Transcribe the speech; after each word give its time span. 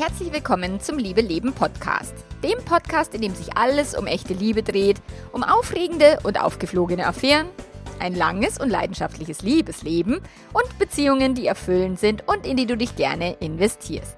herzlich 0.00 0.32
willkommen 0.32 0.80
zum 0.80 0.96
Liebe 0.96 1.20
Leben 1.20 1.52
Podcast. 1.52 2.14
Dem 2.42 2.64
Podcast, 2.64 3.14
in 3.14 3.20
dem 3.20 3.34
sich 3.34 3.58
alles 3.58 3.94
um 3.94 4.06
echte 4.06 4.32
Liebe 4.32 4.62
dreht, 4.62 4.96
um 5.30 5.42
aufregende 5.42 6.18
und 6.22 6.40
aufgeflogene 6.40 7.06
Affären, 7.06 7.48
ein 7.98 8.14
langes 8.14 8.58
und 8.58 8.70
leidenschaftliches 8.70 9.42
Liebesleben 9.42 10.22
und 10.54 10.78
Beziehungen, 10.78 11.34
die 11.34 11.46
erfüllend 11.46 12.00
sind 12.00 12.26
und 12.26 12.46
in 12.46 12.56
die 12.56 12.64
du 12.64 12.78
dich 12.78 12.96
gerne 12.96 13.34
investierst. 13.40 14.16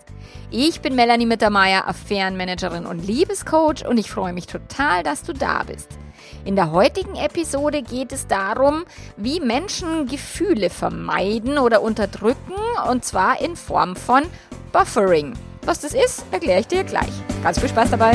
Ich 0.52 0.82
bin 0.82 0.94
Melanie 0.94 1.26
Mittermeier, 1.26 1.88
Affärenmanagerin 1.88 2.86
und 2.86 3.04
Liebescoach 3.04 3.84
und 3.84 3.98
ich 3.98 4.08
freue 4.08 4.32
mich 4.32 4.46
total, 4.46 5.02
dass 5.02 5.24
du 5.24 5.32
da 5.32 5.64
bist. 5.64 5.88
In 6.44 6.54
der 6.54 6.70
heutigen 6.70 7.16
Episode 7.16 7.82
geht 7.82 8.12
es 8.12 8.28
darum, 8.28 8.84
wie 9.16 9.40
Menschen 9.40 10.06
Gefühle 10.06 10.70
vermeiden 10.70 11.58
oder 11.58 11.82
unterdrücken 11.82 12.54
und 12.88 13.04
zwar 13.04 13.40
in 13.40 13.56
Form 13.56 13.96
von 13.96 14.22
Buffering. 14.70 15.34
Was 15.64 15.80
das 15.80 15.94
ist, 15.94 16.24
erkläre 16.32 16.60
ich 16.60 16.66
dir 16.66 16.82
gleich. 16.82 17.12
Ganz 17.42 17.58
viel 17.58 17.68
Spaß 17.68 17.90
dabei! 17.90 18.12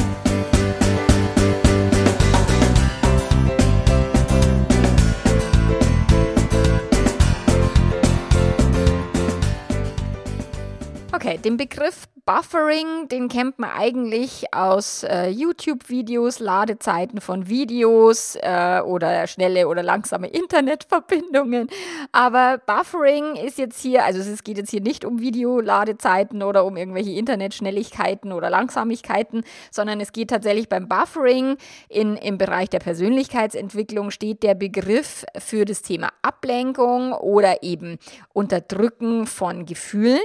Okay, 11.27 11.39
den 11.39 11.57
Begriff 11.57 12.07
Buffering, 12.25 13.09
den 13.09 13.27
kennt 13.27 13.59
man 13.59 13.69
eigentlich 13.69 14.53
aus 14.53 15.03
äh, 15.03 15.27
YouTube-Videos, 15.27 16.39
Ladezeiten 16.39 17.19
von 17.19 17.47
Videos 17.49 18.37
äh, 18.41 18.79
oder 18.79 19.27
schnelle 19.27 19.67
oder 19.67 19.83
langsame 19.83 20.27
Internetverbindungen. 20.27 21.69
Aber 22.13 22.59
Buffering 22.65 23.35
ist 23.35 23.57
jetzt 23.57 23.81
hier, 23.81 24.05
also 24.05 24.19
es 24.19 24.43
geht 24.45 24.57
jetzt 24.57 24.71
hier 24.71 24.79
nicht 24.79 25.03
um 25.03 25.19
Videoladezeiten 25.19 26.43
oder 26.43 26.63
um 26.63 26.77
irgendwelche 26.77 27.11
Internetschnelligkeiten 27.11 28.31
oder 28.31 28.49
Langsamigkeiten, 28.49 29.43
sondern 29.71 29.99
es 29.99 30.13
geht 30.13 30.29
tatsächlich 30.29 30.69
beim 30.69 30.87
Buffering 30.87 31.57
in, 31.89 32.15
im 32.15 32.37
Bereich 32.37 32.69
der 32.69 32.79
Persönlichkeitsentwicklung 32.79 34.11
steht 34.11 34.43
der 34.43 34.55
Begriff 34.55 35.25
für 35.37 35.65
das 35.65 35.81
Thema 35.81 36.09
Ablenkung 36.21 37.11
oder 37.11 37.63
eben 37.63 37.99
Unterdrücken 38.33 39.27
von 39.27 39.65
Gefühlen 39.65 40.19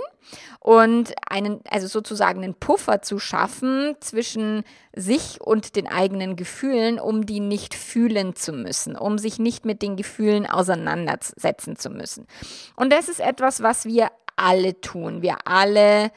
und 0.60 1.12
einen, 1.28 1.60
also 1.68 1.86
sozusagen 1.86 2.42
einen 2.42 2.54
Puffer 2.54 3.02
zu 3.02 3.18
schaffen 3.18 3.96
zwischen 4.00 4.64
sich 4.94 5.40
und 5.40 5.76
den 5.76 5.88
eigenen 5.88 6.36
Gefühlen, 6.36 6.98
um 7.00 7.26
die 7.26 7.40
nicht 7.40 7.74
fühlen 7.74 8.34
zu 8.34 8.52
müssen, 8.52 8.96
um 8.96 9.18
sich 9.18 9.38
nicht 9.38 9.64
mit 9.64 9.82
den 9.82 9.96
Gefühlen 9.96 10.46
auseinandersetzen 10.46 11.76
zu 11.76 11.90
müssen. 11.90 12.26
Und 12.76 12.92
das 12.92 13.08
ist 13.08 13.20
etwas, 13.20 13.62
was 13.62 13.84
wir 13.84 14.10
alle 14.36 14.80
tun. 14.80 15.22
Wir 15.22 15.36
alle 15.46 16.10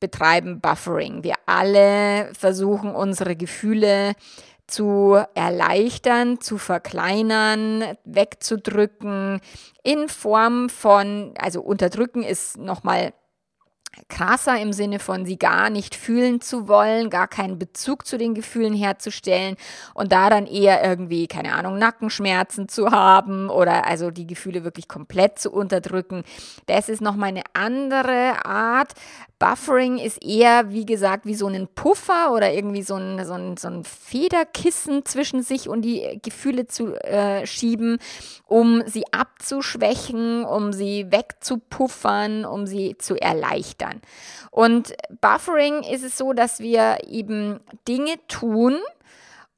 betreiben 0.00 0.60
Buffering. 0.60 1.24
Wir 1.24 1.34
alle 1.46 2.32
versuchen 2.34 2.94
unsere 2.94 3.36
Gefühle 3.36 4.14
zu 4.66 5.16
erleichtern, 5.34 6.40
zu 6.40 6.58
verkleinern, 6.58 7.84
wegzudrücken 8.04 9.40
in 9.82 10.08
Form 10.08 10.68
von, 10.68 11.34
also 11.38 11.62
unterdrücken 11.62 12.22
ist 12.22 12.58
nochmal 12.58 13.12
krasser 14.08 14.60
im 14.60 14.72
Sinne 14.72 14.98
von 14.98 15.26
sie 15.26 15.38
gar 15.38 15.70
nicht 15.70 15.94
fühlen 15.94 16.40
zu 16.40 16.68
wollen, 16.68 17.10
gar 17.10 17.28
keinen 17.28 17.58
Bezug 17.58 18.06
zu 18.06 18.18
den 18.18 18.34
Gefühlen 18.34 18.74
herzustellen 18.74 19.56
und 19.94 20.12
da 20.12 20.30
dann 20.30 20.46
eher 20.46 20.84
irgendwie, 20.84 21.26
keine 21.26 21.54
Ahnung, 21.54 21.78
Nackenschmerzen 21.78 22.68
zu 22.68 22.90
haben 22.90 23.50
oder 23.50 23.86
also 23.86 24.10
die 24.10 24.26
Gefühle 24.26 24.64
wirklich 24.64 24.88
komplett 24.88 25.38
zu 25.38 25.50
unterdrücken. 25.50 26.24
Das 26.66 26.88
ist 26.88 27.00
nochmal 27.00 27.30
eine 27.30 27.42
andere 27.54 28.44
Art. 28.44 28.92
Buffering 29.38 29.98
ist 29.98 30.24
eher, 30.24 30.70
wie 30.70 30.86
gesagt, 30.86 31.26
wie 31.26 31.34
so 31.34 31.46
ein 31.46 31.68
Puffer 31.74 32.32
oder 32.32 32.54
irgendwie 32.54 32.82
so 32.82 32.94
ein, 32.94 33.22
so 33.26 33.34
ein, 33.34 33.56
so 33.58 33.68
ein 33.68 33.84
Federkissen 33.84 35.04
zwischen 35.04 35.42
sich 35.42 35.68
und 35.68 35.82
die 35.82 36.20
Gefühle 36.22 36.66
zu 36.66 36.94
äh, 37.04 37.46
schieben, 37.46 37.98
um 38.46 38.82
sie 38.86 39.04
abzuschwächen, 39.12 40.44
um 40.44 40.72
sie 40.72 41.06
wegzupuffern, 41.10 42.46
um 42.46 42.66
sie 42.66 42.96
zu 42.96 43.20
erleichtern. 43.20 43.85
Und 44.50 44.94
Buffering 45.20 45.82
ist 45.82 46.04
es 46.04 46.16
so, 46.16 46.32
dass 46.32 46.60
wir 46.60 46.98
eben 47.08 47.60
Dinge 47.86 48.14
tun, 48.28 48.78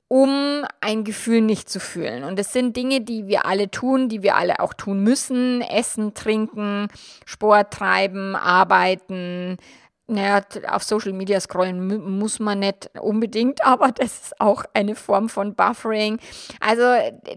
um 0.08 0.64
ein 0.80 1.04
Gefühl 1.04 1.42
nicht 1.42 1.68
zu 1.68 1.80
fühlen. 1.80 2.24
Und 2.24 2.38
es 2.38 2.52
sind 2.52 2.76
Dinge, 2.76 3.02
die 3.02 3.26
wir 3.26 3.44
alle 3.44 3.70
tun, 3.70 4.08
die 4.08 4.22
wir 4.22 4.36
alle 4.36 4.60
auch 4.60 4.72
tun 4.72 5.02
müssen. 5.02 5.60
Essen, 5.60 6.14
trinken, 6.14 6.88
Sport 7.26 7.74
treiben, 7.74 8.34
arbeiten, 8.34 9.58
naja, 10.08 10.40
auf 10.68 10.82
Social 10.82 11.12
Media 11.12 11.38
scrollen 11.38 12.18
muss 12.18 12.40
man 12.40 12.60
nicht 12.60 12.90
unbedingt, 13.00 13.64
aber 13.64 13.92
das 13.92 14.20
ist 14.20 14.40
auch 14.40 14.64
eine 14.74 14.94
Form 14.94 15.28
von 15.28 15.54
Buffering. 15.54 16.18
Also 16.60 16.82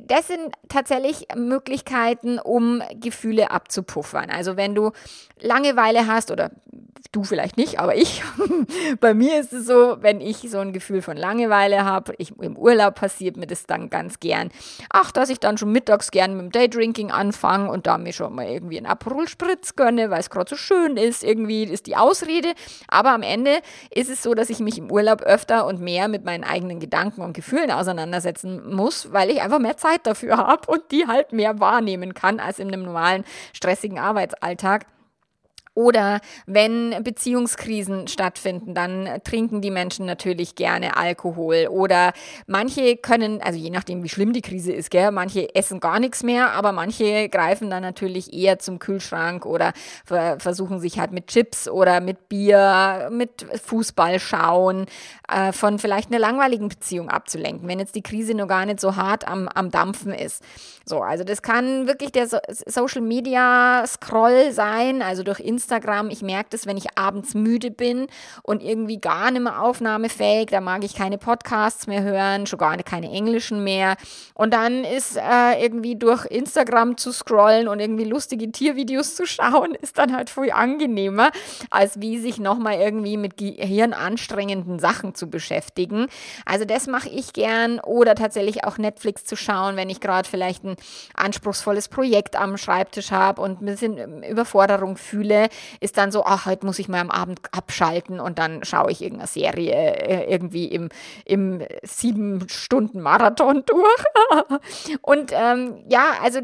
das 0.08 0.28
sind 0.28 0.54
tatsächlich 0.70 1.28
Möglichkeiten, 1.36 2.40
um 2.40 2.82
Gefühle 2.96 3.52
abzupuffern. 3.52 4.30
Also 4.30 4.58
wenn 4.58 4.74
du 4.74 4.92
Langeweile 5.40 6.08
hast 6.08 6.32
oder 6.32 6.52
du 7.12 7.24
vielleicht 7.24 7.58
nicht, 7.58 7.80
aber 7.80 7.96
ich, 7.96 8.24
bei 9.02 9.14
mir 9.14 9.40
ist 9.40 9.52
es 9.54 9.66
so, 9.66 9.98
wenn 10.00 10.22
ich 10.22 10.38
so 10.50 10.60
ein 10.60 10.72
Gefühl 10.72 11.02
von 11.02 11.18
Langeweile 11.18 11.84
habe, 11.84 12.14
im 12.14 12.58
Urlaub 12.58 12.96
passiert 12.96 13.38
mir 13.38 13.48
das 13.48 13.66
dann 13.66 13.90
ganz 13.90 14.20
gern. 14.20 14.50
Ach, 14.90 15.12
dass 15.12 15.30
ich 15.30 15.40
dann 15.40 15.58
schon 15.58 15.72
mittags 15.72 16.12
gern 16.12 16.36
mit 16.36 16.42
dem 16.42 16.52
Daydrinking 16.52 17.12
anfange 17.12 17.70
und 17.70 17.88
da 17.88 17.98
mir 17.98 18.14
schon 18.14 18.34
mal 18.34 18.48
irgendwie 18.48 18.78
einen 18.78 18.86
Aperol 18.86 19.28
Spritz 19.28 19.76
gönne, 19.76 20.10
weil 20.10 20.20
es 20.20 20.30
gerade 20.30 20.50
so 20.50 20.56
schön 20.56 20.96
ist, 20.96 21.24
irgendwie 21.24 21.64
ist 21.64 21.88
die 21.88 21.98
Ausrede. 21.98 22.54
Aber 22.88 23.12
am 23.12 23.22
Ende 23.22 23.62
ist 23.90 24.10
es 24.10 24.24
so, 24.24 24.34
dass 24.34 24.50
ich 24.50 24.60
mich 24.60 24.78
im 24.78 24.92
Urlaub 24.92 25.22
öfter 25.22 25.66
und 25.66 25.82
mehr 25.82 26.08
mit 26.08 26.26
meinen 26.26 26.44
eigenen 26.44 26.80
Gedanken 26.80 27.22
und 27.22 27.34
Gefühlen 27.34 27.72
auseinandersetzen 27.72 28.74
muss, 28.74 29.12
weil 29.12 29.30
ich 29.30 29.42
einfach 29.42 29.60
mehr 29.60 29.78
Zeit 29.78 30.06
dafür 30.06 30.38
habe 30.48 30.70
und 30.72 30.92
die 30.92 31.08
halt 31.08 31.34
mehr 31.34 31.60
wahrnehmen 31.60 32.14
kann 32.14 32.40
als 32.40 32.60
in 32.60 32.68
einem 32.68 32.84
normalen 32.84 33.24
stressigen 33.54 34.00
Arbeitsalltag. 34.00 34.86
Oder 35.74 36.20
wenn 36.46 37.02
Beziehungskrisen 37.02 38.10
stattfinden, 38.10 38.74
dann 38.74 39.08
trinken 39.24 39.62
die 39.62 39.72
Menschen 39.72 40.06
natürlich 40.06 40.56
gerne 40.56 40.98
Alkohol. 40.98 41.68
Oder 41.70 42.12
manche 42.46 42.98
können, 42.98 43.42
also 43.42 43.58
je 43.58 43.70
nachdem, 43.70 44.04
wie 44.04 44.10
schlimm 44.10 44.34
die 44.34 44.42
Krise 44.42 44.74
ist, 44.74 44.92
gell, 44.92 45.12
manche 45.12 45.56
essen 45.56 45.80
gar 45.80 46.00
nichts 46.00 46.24
mehr, 46.24 46.52
aber 46.52 46.74
manche 46.74 47.30
greifen 47.30 47.70
dann 47.70 47.84
natürlich 47.84 48.34
eher 48.34 48.60
zum 48.60 48.80
Kühlschrank 48.80 49.46
oder 49.46 49.72
versuchen 50.04 50.82
sich 50.82 51.00
halt 51.00 51.14
mit 51.14 51.28
Chips 51.28 51.70
oder 51.70 52.02
mit 52.02 52.28
Bier, 52.28 53.10
mit 53.10 53.46
Fußball 53.64 54.20
schauen, 54.20 54.88
äh, 55.30 55.54
von 55.54 55.80
vielleicht 55.80 56.10
einer 56.10 56.20
langweiligen 56.20 56.68
Beziehung 56.68 57.10
abzulenken, 57.10 57.70
wenn 57.70 57.80
jetzt 57.80 57.96
die 57.96 58.04
Krise 58.04 58.34
noch 58.34 58.48
gar 58.48 58.66
nicht 58.66 58.82
so 58.82 58.98
hart 58.98 59.26
am, 59.26 59.48
am 59.48 59.72
Dampfen 59.72 60.14
ist. 60.14 60.44
So, 60.86 61.02
also 61.02 61.24
das 61.24 61.42
kann 61.42 61.88
wirklich 61.88 62.12
der 62.12 62.28
so 62.28 62.38
Social 62.66 63.02
Media 63.02 63.86
Scroll 63.88 64.52
sein, 64.52 65.02
also 65.02 65.24
durch 65.24 65.40
Instagram 65.40 65.61
Instagram. 65.62 66.10
Ich 66.10 66.22
merke 66.24 66.50
das, 66.50 66.66
wenn 66.66 66.78
ich 66.78 66.98
abends 66.98 67.36
müde 67.36 67.70
bin 67.70 68.08
und 68.42 68.64
irgendwie 68.64 69.00
gar 69.00 69.30
nicht 69.32 69.44
mehr 69.44 69.62
aufnahmefähig. 69.62 70.48
Da 70.48 70.60
mag 70.60 70.84
ich 70.84 70.96
keine 70.96 71.18
Podcasts 71.18 71.86
mehr 71.86 72.02
hören, 72.02 72.48
schon 72.48 72.58
gar 72.58 72.76
keine 72.78 73.12
englischen 73.12 73.64
mehr. 73.64 73.96
Und 74.34 74.54
dann 74.54 74.84
ist 74.84 75.18
äh, 75.18 75.64
irgendwie 75.64 75.96
durch 75.96 76.26
Instagram 76.26 76.98
zu 76.98 77.12
scrollen 77.12 77.68
und 77.68 77.80
irgendwie 77.80 78.06
lustige 78.06 78.52
Tiervideos 78.52 79.16
zu 79.16 79.26
schauen, 79.26 79.76
ist 79.76 79.98
dann 79.98 80.16
halt 80.16 80.30
viel 80.30 80.52
angenehmer, 80.52 81.32
als 81.70 82.02
wie 82.02 82.18
sich 82.18 82.40
nochmal 82.40 82.80
irgendwie 82.80 83.18
mit 83.18 83.38
gehirnanstrengenden 83.38 84.80
Sachen 84.80 85.14
zu 85.14 85.30
beschäftigen. 85.30 86.08
Also 86.46 86.66
das 86.66 86.88
mache 86.88 87.10
ich 87.10 87.34
gern 87.34 87.80
oder 87.80 88.16
tatsächlich 88.16 88.64
auch 88.64 88.78
Netflix 88.78 89.26
zu 89.26 89.36
schauen, 89.36 89.76
wenn 89.76 89.90
ich 89.90 90.00
gerade 90.00 90.28
vielleicht 90.28 90.64
ein 90.64 90.76
anspruchsvolles 91.16 91.90
Projekt 91.90 92.36
am 92.36 92.58
Schreibtisch 92.58 93.12
habe 93.12 93.42
und 93.42 93.62
ein 93.62 93.66
bisschen 93.66 94.24
Überforderung 94.24 94.98
fühle, 94.98 95.50
ist 95.80 95.98
dann 95.98 96.12
so, 96.12 96.24
ach, 96.26 96.46
heute 96.46 96.66
muss 96.66 96.80
ich 96.80 96.88
mal 96.88 97.00
am 97.00 97.12
Abend 97.12 97.40
abschalten 97.52 98.20
und 98.20 98.40
dann 98.40 98.64
schaue 98.64 98.92
ich 98.92 99.02
irgendeine 99.02 99.28
Serie 99.28 99.74
äh, 99.74 100.32
irgendwie 100.32 100.66
im, 100.66 100.90
im 101.26 101.62
sieben 101.84 102.48
Stunden 102.50 103.02
Marathon 103.02 103.64
durch. 103.66 105.00
und 105.02 105.32
ähm, 105.34 105.84
ja, 105.90 106.14
also 106.22 106.40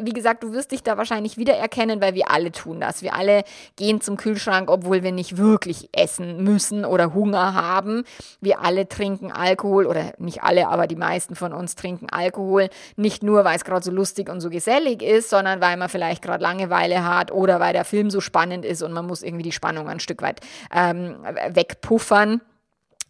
wie 0.00 0.12
gesagt, 0.12 0.42
du 0.42 0.52
wirst 0.52 0.72
dich 0.72 0.82
da 0.82 0.96
wahrscheinlich 0.96 1.36
wiedererkennen, 1.36 2.00
weil 2.00 2.14
wir 2.14 2.30
alle 2.30 2.52
tun 2.52 2.80
das. 2.80 3.02
Wir 3.02 3.14
alle 3.14 3.44
gehen 3.76 4.00
zum 4.00 4.16
Kühlschrank, 4.16 4.70
obwohl 4.70 5.02
wir 5.02 5.12
nicht 5.12 5.36
wirklich 5.36 5.90
essen 5.92 6.42
müssen 6.42 6.84
oder 6.84 7.14
Hunger 7.14 7.54
haben. 7.54 8.04
Wir 8.40 8.60
alle 8.60 8.88
trinken 8.88 9.32
Alkohol 9.32 9.86
oder 9.86 10.12
nicht 10.18 10.42
alle, 10.42 10.68
aber 10.68 10.86
die 10.86 10.96
meisten 10.96 11.34
von 11.34 11.52
uns 11.52 11.74
trinken 11.74 12.08
Alkohol. 12.10 12.68
Nicht 12.96 13.22
nur, 13.22 13.44
weil 13.44 13.56
es 13.56 13.64
gerade 13.64 13.84
so 13.84 13.90
lustig 13.90 14.28
und 14.28 14.40
so 14.40 14.50
gesellig 14.50 15.02
ist, 15.02 15.30
sondern 15.30 15.60
weil 15.60 15.76
man 15.76 15.88
vielleicht 15.88 16.22
gerade 16.22 16.42
Langeweile 16.42 17.04
hat 17.04 17.32
oder 17.32 17.60
weil 17.60 17.72
der 17.72 17.84
Film 17.84 18.10
so 18.10 18.20
spannend 18.20 18.45
spannend 18.46 18.64
ist 18.64 18.82
und 18.82 18.92
man 18.92 19.06
muss 19.06 19.22
irgendwie 19.22 19.42
die 19.42 19.52
Spannung 19.52 19.88
ein 19.88 20.00
Stück 20.00 20.22
weit 20.22 20.40
ähm, 20.72 21.16
wegpuffern. 21.50 22.40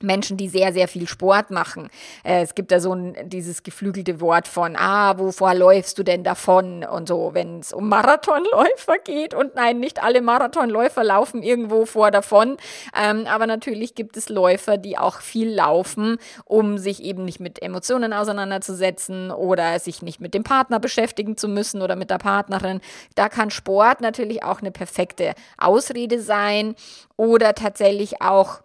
Menschen, 0.01 0.37
die 0.37 0.49
sehr, 0.49 0.73
sehr 0.73 0.89
viel 0.89 1.09
Sport 1.09 1.51
machen. 1.51 1.89
Äh, 2.23 2.43
es 2.43 2.55
gibt 2.55 2.71
da 2.71 2.81
so 2.81 2.93
ein, 2.93 3.17
dieses 3.29 3.63
geflügelte 3.63 4.21
Wort 4.21 4.47
von, 4.47 4.77
ah, 4.77 5.19
wovor 5.19 5.55
läufst 5.55 5.99
du 5.99 6.03
denn 6.03 6.23
davon? 6.23 6.85
Und 6.85 7.09
so, 7.09 7.31
wenn 7.33 7.61
es 7.61 7.73
um 7.73 7.89
Marathonläufer 7.89 8.99
geht. 9.05 9.35
Und 9.35 9.55
nein, 9.55 9.81
nicht 9.81 10.03
alle 10.03 10.21
Marathonläufer 10.21 11.03
laufen 11.03 11.43
irgendwo 11.43 11.87
vor 11.87 12.11
davon. 12.11 12.57
Ähm, 12.95 13.27
aber 13.27 13.47
natürlich 13.47 13.95
gibt 13.95 14.17
es 14.17 14.29
Läufer, 14.29 14.77
die 14.77 14.99
auch 14.99 15.21
viel 15.21 15.51
laufen, 15.51 16.19
um 16.45 16.79
sich 16.79 17.03
eben 17.03 17.25
nicht 17.25 17.41
mit 17.41 17.63
Emotionen 17.63 18.13
auseinanderzusetzen 18.13 19.31
oder 19.31 19.79
sich 19.79 20.03
nicht 20.03 20.21
mit 20.21 20.35
dem 20.35 20.45
Partner 20.45 20.79
beschäftigen 20.79 21.37
zu 21.37 21.49
müssen 21.49 21.81
oder 21.81 21.97
mit 21.97 22.11
der 22.11 22.19
Partnerin. 22.19 22.81
Da 23.15 23.29
kann 23.29 23.51
Sport 23.51 24.01
natürlich 24.01 24.43
auch 24.43 24.61
eine 24.61 24.71
perfekte 24.71 25.35
Ausrede 25.59 26.21
sein 26.21 26.75
oder 27.17 27.55
tatsächlich 27.55 28.21
auch 28.21 28.61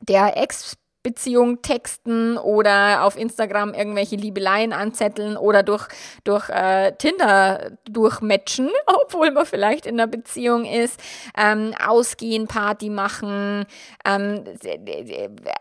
der 0.00 0.36
Ex 0.36 0.76
Beziehung 1.06 1.62
texten 1.62 2.36
oder 2.36 3.04
auf 3.04 3.16
Instagram 3.16 3.74
irgendwelche 3.74 4.16
Liebeleien 4.16 4.72
anzetteln 4.72 5.36
oder 5.36 5.62
durch, 5.62 5.86
durch 6.24 6.48
äh, 6.48 6.96
Tinder 6.98 7.70
durchmatchen, 7.88 8.70
obwohl 8.86 9.30
man 9.30 9.46
vielleicht 9.46 9.86
in 9.86 10.00
einer 10.00 10.08
Beziehung 10.08 10.64
ist, 10.64 11.00
ähm, 11.38 11.72
ausgehen, 11.78 12.48
Party 12.48 12.90
machen. 12.90 13.66
Ähm, 14.04 14.42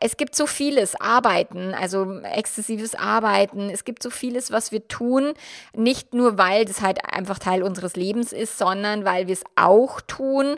es 0.01 0.17
gibt 0.17 0.33
so 0.33 0.47
vieles, 0.47 0.99
Arbeiten, 0.99 1.75
also 1.75 2.21
exzessives 2.21 2.95
Arbeiten. 2.95 3.69
Es 3.69 3.83
gibt 3.83 4.01
so 4.01 4.09
vieles, 4.09 4.51
was 4.51 4.71
wir 4.71 4.87
tun, 4.87 5.33
nicht 5.75 6.15
nur 6.15 6.39
weil 6.39 6.65
das 6.65 6.81
halt 6.81 7.05
einfach 7.05 7.37
Teil 7.37 7.61
unseres 7.61 7.95
Lebens 7.95 8.33
ist, 8.33 8.57
sondern 8.57 9.05
weil 9.05 9.27
wir 9.27 9.33
es 9.33 9.43
auch 9.55 10.01
tun, 10.01 10.55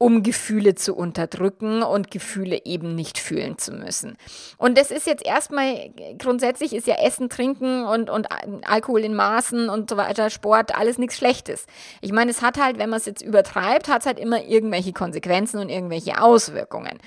um 0.00 0.22
Gefühle 0.22 0.74
zu 0.76 0.96
unterdrücken 0.96 1.82
und 1.82 2.10
Gefühle 2.10 2.64
eben 2.64 2.94
nicht 2.94 3.18
fühlen 3.18 3.58
zu 3.58 3.72
müssen. 3.72 4.16
Und 4.56 4.78
das 4.78 4.90
ist 4.90 5.06
jetzt 5.06 5.26
erstmal, 5.26 5.90
grundsätzlich 6.18 6.72
ist 6.72 6.86
ja 6.86 6.94
Essen, 6.94 7.28
Trinken 7.28 7.84
und, 7.84 8.08
und 8.08 8.26
Alkohol 8.66 9.04
in 9.04 9.14
Maßen 9.14 9.68
und 9.68 9.90
so 9.90 9.98
weiter, 9.98 10.30
Sport, 10.30 10.74
alles 10.74 10.96
nichts 10.96 11.16
Schlechtes. 11.16 11.66
Ich 12.00 12.12
meine, 12.12 12.30
es 12.30 12.40
hat 12.40 12.58
halt, 12.58 12.78
wenn 12.78 12.88
man 12.88 12.96
es 12.96 13.04
jetzt 13.04 13.20
übertreibt, 13.20 13.88
hat 13.88 14.00
es 14.00 14.06
halt 14.06 14.18
immer 14.18 14.42
irgendwelche 14.42 14.94
Konsequenzen 14.94 15.60
und 15.60 15.68
irgendwelche 15.68 16.22
Auswirkungen. 16.22 16.98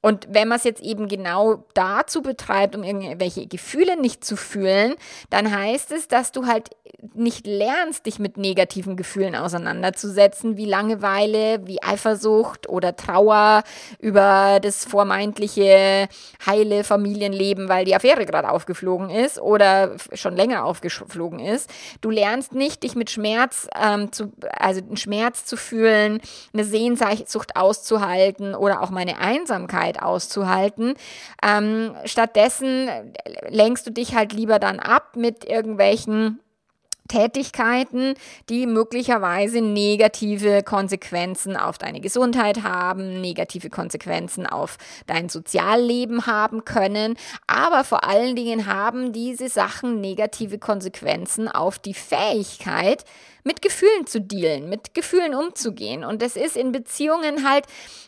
Und 0.00 0.28
wenn 0.30 0.46
man 0.46 0.58
es 0.58 0.64
jetzt 0.64 0.80
eben 0.80 1.08
genau 1.08 1.64
dazu 1.74 2.22
betreibt, 2.22 2.76
um 2.76 2.84
irgendwelche 2.84 3.46
Gefühle 3.48 4.00
nicht 4.00 4.24
zu 4.24 4.36
fühlen, 4.36 4.94
dann 5.28 5.50
heißt 5.50 5.90
es, 5.90 6.06
dass 6.06 6.30
du 6.30 6.46
halt 6.46 6.70
nicht 7.14 7.46
lernst, 7.46 8.06
dich 8.06 8.18
mit 8.18 8.36
negativen 8.36 8.96
Gefühlen 8.96 9.34
auseinanderzusetzen, 9.34 10.56
wie 10.56 10.64
Langeweile, 10.64 11.66
wie 11.66 11.82
Eifersucht 11.82 12.68
oder 12.68 12.96
Trauer 12.96 13.62
über 13.98 14.58
das 14.60 14.84
vermeintliche 14.84 16.08
heile 16.44 16.84
Familienleben, 16.84 17.68
weil 17.68 17.84
die 17.84 17.94
Affäre 17.94 18.26
gerade 18.26 18.50
aufgeflogen 18.50 19.10
ist 19.10 19.40
oder 19.40 19.96
schon 20.12 20.36
länger 20.36 20.64
aufgeflogen 20.64 21.38
ist. 21.38 21.70
Du 22.00 22.10
lernst 22.10 22.52
nicht, 22.52 22.82
dich 22.82 22.94
mit 22.94 23.10
Schmerz, 23.10 23.68
ähm, 23.80 24.12
zu, 24.12 24.32
also 24.50 24.80
einen 24.80 24.96
Schmerz 24.96 25.44
zu 25.44 25.56
fühlen, 25.56 26.20
eine 26.52 26.64
Sehnsucht 26.64 27.56
auszuhalten 27.56 28.54
oder 28.54 28.82
auch 28.82 28.90
meine 28.90 29.18
Einsamkeit 29.18 29.87
auszuhalten. 29.96 30.94
Ähm, 31.42 31.94
stattdessen 32.04 32.88
lenkst 33.48 33.86
du 33.86 33.90
dich 33.90 34.14
halt 34.14 34.32
lieber 34.32 34.58
dann 34.58 34.80
ab 34.80 35.16
mit 35.16 35.44
irgendwelchen 35.44 36.40
Tätigkeiten, 37.08 38.14
die 38.50 38.66
möglicherweise 38.66 39.62
negative 39.62 40.62
Konsequenzen 40.62 41.56
auf 41.56 41.78
deine 41.78 42.00
Gesundheit 42.00 42.62
haben, 42.62 43.20
negative 43.20 43.70
Konsequenzen 43.70 44.46
auf 44.46 44.76
dein 45.06 45.28
Sozialleben 45.28 46.26
haben 46.26 46.64
können, 46.64 47.16
aber 47.46 47.82
vor 47.84 48.04
allen 48.04 48.36
Dingen 48.36 48.66
haben 48.66 49.12
diese 49.12 49.48
Sachen 49.48 50.00
negative 50.00 50.58
Konsequenzen 50.58 51.48
auf 51.48 51.78
die 51.78 51.94
Fähigkeit, 51.94 53.04
mit 53.48 53.62
Gefühlen 53.62 54.06
zu 54.06 54.20
dealen, 54.20 54.68
mit 54.68 54.92
Gefühlen 54.92 55.34
umzugehen. 55.34 56.04
Und 56.04 56.20
das 56.20 56.36
ist 56.36 56.54
in 56.54 56.70
Beziehungen 56.70 57.48
halt, 57.48 57.64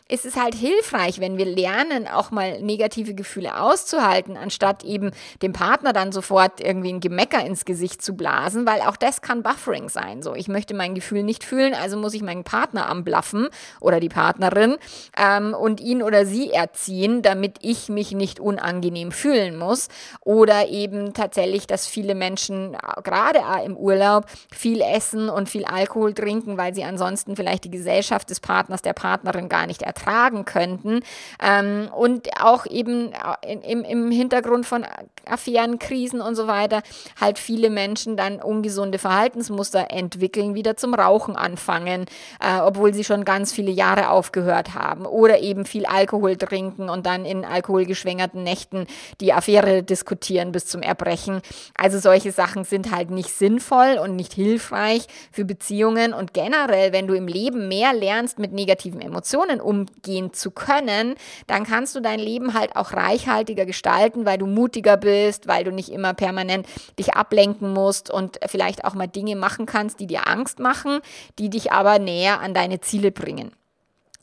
ist 0.07 0.23
es 0.23 0.35
halt 0.35 0.53
hilfreich, 0.53 1.19
wenn 1.19 1.39
wir 1.39 1.45
lernen, 1.45 2.07
auch 2.07 2.29
mal 2.29 2.61
negative 2.61 3.15
Gefühle 3.15 3.59
auszuhalten, 3.59 4.37
anstatt 4.37 4.83
eben 4.83 5.09
dem 5.41 5.51
Partner 5.51 5.93
dann 5.93 6.11
sofort 6.11 6.61
irgendwie 6.61 6.93
ein 6.93 6.99
Gemecker 6.99 7.43
ins 7.43 7.65
Gesicht 7.65 8.03
zu 8.03 8.13
blasen, 8.13 8.67
weil 8.67 8.81
auch 8.81 8.95
das 8.97 9.23
kann 9.23 9.41
Buffering 9.41 9.89
sein. 9.89 10.21
So, 10.21 10.35
ich 10.35 10.47
möchte 10.47 10.75
mein 10.75 10.93
Gefühl 10.93 11.23
nicht 11.23 11.43
fühlen, 11.43 11.73
also 11.73 11.97
muss 11.97 12.13
ich 12.13 12.21
meinen 12.21 12.43
Partner 12.43 12.87
amblaffen 12.87 13.47
oder 13.79 13.99
die 13.99 14.09
Partnerin 14.09 14.77
ähm, 15.17 15.55
und 15.55 15.79
ihn 15.81 16.03
oder 16.03 16.27
sie 16.27 16.51
erziehen, 16.51 17.23
damit 17.23 17.57
ich 17.61 17.89
mich 17.89 18.11
nicht 18.11 18.39
unangenehm 18.39 19.11
fühlen 19.11 19.57
muss. 19.57 19.87
Oder 20.23 20.67
eben 20.67 21.15
tatsächlich, 21.15 21.65
dass 21.65 21.87
viele 21.87 22.13
Menschen 22.13 22.75
äh, 22.75 23.01
gerade 23.01 23.39
im 23.65 23.75
Urlaub 23.75 24.25
viel 24.51 24.81
essen 24.81 25.30
und 25.33 25.49
viel 25.49 25.65
Alkohol 25.65 26.13
trinken, 26.13 26.57
weil 26.57 26.73
sie 26.73 26.83
ansonsten 26.83 27.35
vielleicht 27.35 27.63
die 27.63 27.71
Gesellschaft 27.71 28.29
des 28.29 28.39
Partners, 28.39 28.81
der 28.81 28.93
Partnerin 28.93 29.49
gar 29.49 29.67
nicht 29.67 29.81
ertragen 29.81 30.45
könnten. 30.45 31.01
Ähm, 31.41 31.89
und 31.95 32.29
auch 32.41 32.65
eben 32.65 33.13
im, 33.41 33.83
im 33.83 34.11
Hintergrund 34.11 34.65
von 34.65 34.85
Affären, 35.25 35.79
Krisen 35.79 36.21
und 36.21 36.35
so 36.35 36.47
weiter, 36.47 36.81
halt 37.19 37.39
viele 37.39 37.69
Menschen 37.69 38.17
dann 38.17 38.41
ungesunde 38.41 38.97
Verhaltensmuster 38.97 39.91
entwickeln, 39.91 40.55
wieder 40.55 40.77
zum 40.77 40.93
Rauchen 40.93 41.35
anfangen, 41.35 42.05
äh, 42.39 42.59
obwohl 42.59 42.93
sie 42.93 43.03
schon 43.03 43.25
ganz 43.25 43.51
viele 43.51 43.71
Jahre 43.71 44.09
aufgehört 44.09 44.73
haben. 44.73 45.05
Oder 45.05 45.39
eben 45.39 45.65
viel 45.65 45.85
Alkohol 45.85 46.37
trinken 46.37 46.89
und 46.89 47.05
dann 47.05 47.25
in 47.25 47.45
alkoholgeschwängerten 47.45 48.43
Nächten 48.43 48.87
die 49.19 49.33
Affäre 49.33 49.83
diskutieren 49.83 50.51
bis 50.51 50.65
zum 50.65 50.81
Erbrechen. 50.81 51.41
Also 51.75 51.99
solche 51.99 52.31
Sachen 52.31 52.63
sind 52.63 52.91
halt 52.91 53.11
nicht 53.11 53.29
sinnvoll 53.29 53.99
und 54.01 54.15
nicht 54.15 54.33
hilfreich 54.33 55.07
für 55.31 55.45
Beziehungen 55.45 56.13
und 56.13 56.33
generell, 56.33 56.93
wenn 56.93 57.07
du 57.07 57.13
im 57.13 57.27
Leben 57.27 57.67
mehr 57.67 57.93
lernst, 57.93 58.39
mit 58.39 58.51
negativen 58.51 59.01
Emotionen 59.01 59.61
umgehen 59.61 60.33
zu 60.33 60.51
können, 60.51 61.15
dann 61.47 61.65
kannst 61.65 61.95
du 61.95 61.99
dein 61.99 62.19
Leben 62.19 62.53
halt 62.53 62.75
auch 62.75 62.93
reichhaltiger 62.93 63.65
gestalten, 63.65 64.25
weil 64.25 64.37
du 64.37 64.45
mutiger 64.45 64.97
bist, 64.97 65.47
weil 65.47 65.63
du 65.63 65.71
nicht 65.71 65.91
immer 65.91 66.13
permanent 66.13 66.67
dich 66.97 67.13
ablenken 67.13 67.73
musst 67.73 68.09
und 68.09 68.39
vielleicht 68.45 68.85
auch 68.85 68.93
mal 68.93 69.07
Dinge 69.07 69.35
machen 69.35 69.65
kannst, 69.65 69.99
die 69.99 70.07
dir 70.07 70.27
Angst 70.27 70.59
machen, 70.59 70.99
die 71.39 71.49
dich 71.49 71.71
aber 71.71 71.99
näher 71.99 72.39
an 72.41 72.53
deine 72.53 72.81
Ziele 72.81 73.11
bringen. 73.11 73.51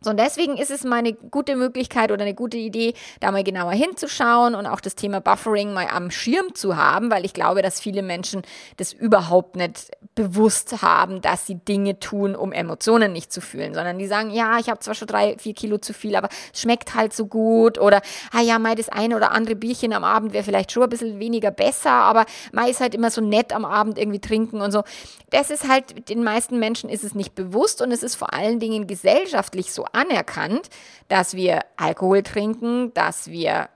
So, 0.01 0.11
und 0.11 0.19
deswegen 0.19 0.57
ist 0.57 0.71
es 0.71 0.85
mal 0.85 0.99
eine 0.99 1.13
gute 1.13 1.57
Möglichkeit 1.57 2.13
oder 2.13 2.23
eine 2.23 2.35
gute 2.35 2.57
Idee, 2.57 2.95
da 3.19 3.33
mal 3.33 3.43
genauer 3.43 3.73
hinzuschauen 3.73 4.55
und 4.55 4.67
auch 4.67 4.81
das 4.81 4.95
Thema 4.95 5.21
Buffering 5.21 5.73
mal 5.73 5.89
am 5.89 6.11
Schirm 6.13 6.55
zu 6.55 6.77
haben, 6.77 7.11
weil 7.11 7.25
ich 7.25 7.35
glaube, 7.35 7.63
dass 7.63 7.81
viele 7.81 8.03
Menschen 8.03 8.43
das 8.77 8.93
überhaupt 8.93 9.57
nicht 9.57 9.91
bewusst 10.15 10.83
haben, 10.83 11.21
dass 11.21 11.47
sie 11.47 11.57
Dinge 11.57 11.99
tun, 11.99 12.37
um 12.37 12.53
Emotionen 12.53 13.13
nicht 13.13 13.33
zu 13.33 13.41
fühlen, 13.41 13.75
sondern 13.75 13.99
die 13.99 14.07
sagen, 14.07 14.31
ja, 14.31 14.59
ich 14.59 14.69
habe 14.69 14.79
zwar 14.79 14.95
schon 14.95 15.09
drei, 15.09 15.37
vier 15.39 15.55
Kilo 15.55 15.79
zu 15.79 15.93
viel, 15.93 16.15
aber 16.15 16.29
es 16.53 16.61
schmeckt 16.61 16.95
halt 16.95 17.13
so 17.13 17.27
gut 17.27 17.79
oder, 17.79 18.01
ah 18.33 18.41
ja, 18.41 18.61
mal 18.61 18.77
das 18.77 18.89
eine 18.89 19.17
oder 19.17 19.33
andere 19.33 19.57
Bierchen 19.57 19.93
am 19.93 20.05
Abend 20.05 20.33
wäre 20.33 20.45
vielleicht 20.45 20.71
schon 20.71 20.85
ein 20.85 20.89
bisschen 20.91 21.19
weniger 21.19 21.51
besser, 21.51 21.91
aber 21.91 22.25
mal 22.53 22.71
ist 22.71 22.81
halt 22.81 22.95
immer 22.95 23.11
so 23.11 23.21
nett 23.21 23.53
am 23.53 23.65
Abend 23.65 23.99
irgendwie 23.99 24.21
trinken 24.21 24.61
und 24.61 24.71
so. 24.71 24.85
Das 25.31 25.51
ist 25.51 25.69
halt, 25.69 26.09
den 26.09 26.23
meisten 26.23 26.59
Menschen 26.59 26.89
ist 26.89 27.05
es 27.05 27.15
nicht 27.15 27.35
bewusst 27.35 27.83
und 27.83 27.91
es 27.91 28.03
ist 28.03 28.15
vor 28.15 28.33
allen 28.33 28.61
Dingen 28.61 28.87
gesellschaftlich 28.87 29.73
so 29.73 29.88
anerkannt, 29.93 30.69
dass 31.09 31.35
wir 31.35 31.61
Alkohol 31.77 32.23
trinken, 32.23 32.93
dass 32.95 33.31
wir 33.31 33.69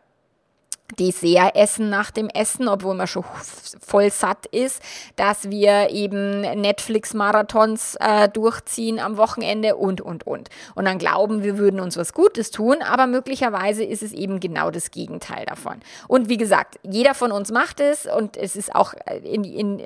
Dessert 0.98 1.54
essen 1.54 1.90
nach 1.90 2.10
dem 2.10 2.28
Essen, 2.28 2.68
obwohl 2.68 2.94
man 2.94 3.06
schon 3.06 3.24
voll 3.80 4.10
satt 4.10 4.46
ist, 4.46 4.82
dass 5.16 5.50
wir 5.50 5.90
eben 5.90 6.40
Netflix-Marathons 6.40 7.96
äh, 8.00 8.28
durchziehen 8.28 8.98
am 8.98 9.16
Wochenende 9.16 9.76
und, 9.76 10.00
und, 10.00 10.26
und. 10.26 10.50
Und 10.74 10.84
dann 10.84 10.98
glauben, 10.98 11.42
wir 11.42 11.58
würden 11.58 11.80
uns 11.80 11.96
was 11.96 12.12
Gutes 12.12 12.50
tun, 12.50 12.76
aber 12.82 13.06
möglicherweise 13.06 13.84
ist 13.84 14.02
es 14.02 14.12
eben 14.12 14.40
genau 14.40 14.70
das 14.70 14.90
Gegenteil 14.90 15.46
davon. 15.46 15.76
Und 16.08 16.28
wie 16.28 16.36
gesagt, 16.36 16.78
jeder 16.82 17.14
von 17.14 17.32
uns 17.32 17.50
macht 17.50 17.80
es 17.80 18.06
und 18.06 18.36
es 18.36 18.56
ist 18.56 18.74
auch 18.74 18.94
in, 19.22 19.44
in 19.44 19.80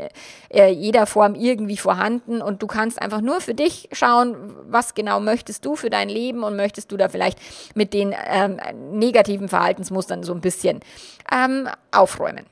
äh, 0.50 0.70
jeder 0.70 1.06
Form 1.06 1.34
irgendwie 1.34 1.76
vorhanden 1.76 2.42
und 2.42 2.62
du 2.62 2.66
kannst 2.66 3.00
einfach 3.00 3.20
nur 3.20 3.40
für 3.40 3.54
dich 3.54 3.88
schauen, 3.92 4.36
was 4.68 4.94
genau 4.94 5.20
möchtest 5.20 5.64
du 5.64 5.76
für 5.76 5.90
dein 5.90 6.08
Leben 6.08 6.42
und 6.42 6.56
möchtest 6.56 6.90
du 6.92 6.96
da 6.96 7.08
vielleicht 7.08 7.38
mit 7.74 7.92
den 7.94 8.14
ähm, 8.28 8.58
negativen 8.92 9.48
Verhaltensmustern 9.48 10.22
so 10.22 10.32
ein 10.32 10.40
bisschen 10.40 10.80
ähm, 11.32 11.68
aufräumen. 11.90 12.46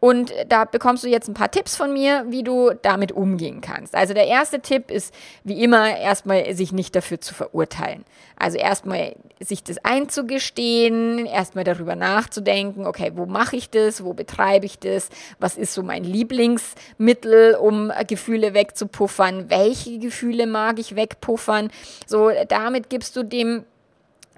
Und 0.00 0.32
da 0.48 0.64
bekommst 0.64 1.02
du 1.02 1.08
jetzt 1.08 1.28
ein 1.28 1.34
paar 1.34 1.50
Tipps 1.50 1.74
von 1.74 1.92
mir, 1.92 2.24
wie 2.28 2.44
du 2.44 2.70
damit 2.82 3.10
umgehen 3.10 3.60
kannst. 3.60 3.96
Also 3.96 4.14
der 4.14 4.28
erste 4.28 4.60
Tipp 4.60 4.92
ist, 4.92 5.12
wie 5.42 5.62
immer, 5.62 5.96
erstmal 5.98 6.54
sich 6.54 6.70
nicht 6.72 6.94
dafür 6.94 7.20
zu 7.20 7.34
verurteilen. 7.34 8.04
Also 8.36 8.58
erstmal 8.58 9.16
sich 9.40 9.64
das 9.64 9.84
einzugestehen, 9.84 11.26
erstmal 11.26 11.64
darüber 11.64 11.96
nachzudenken, 11.96 12.86
okay, 12.86 13.12
wo 13.16 13.26
mache 13.26 13.56
ich 13.56 13.70
das, 13.70 14.04
wo 14.04 14.12
betreibe 14.12 14.66
ich 14.66 14.78
das, 14.78 15.08
was 15.40 15.56
ist 15.56 15.74
so 15.74 15.82
mein 15.82 16.04
Lieblingsmittel, 16.04 17.56
um 17.56 17.90
Gefühle 18.06 18.54
wegzupuffern, 18.54 19.50
welche 19.50 19.98
Gefühle 19.98 20.46
mag 20.46 20.78
ich 20.78 20.94
wegpuffern. 20.94 21.70
So, 22.06 22.30
damit 22.48 22.88
gibst 22.88 23.16
du 23.16 23.24
dem 23.24 23.64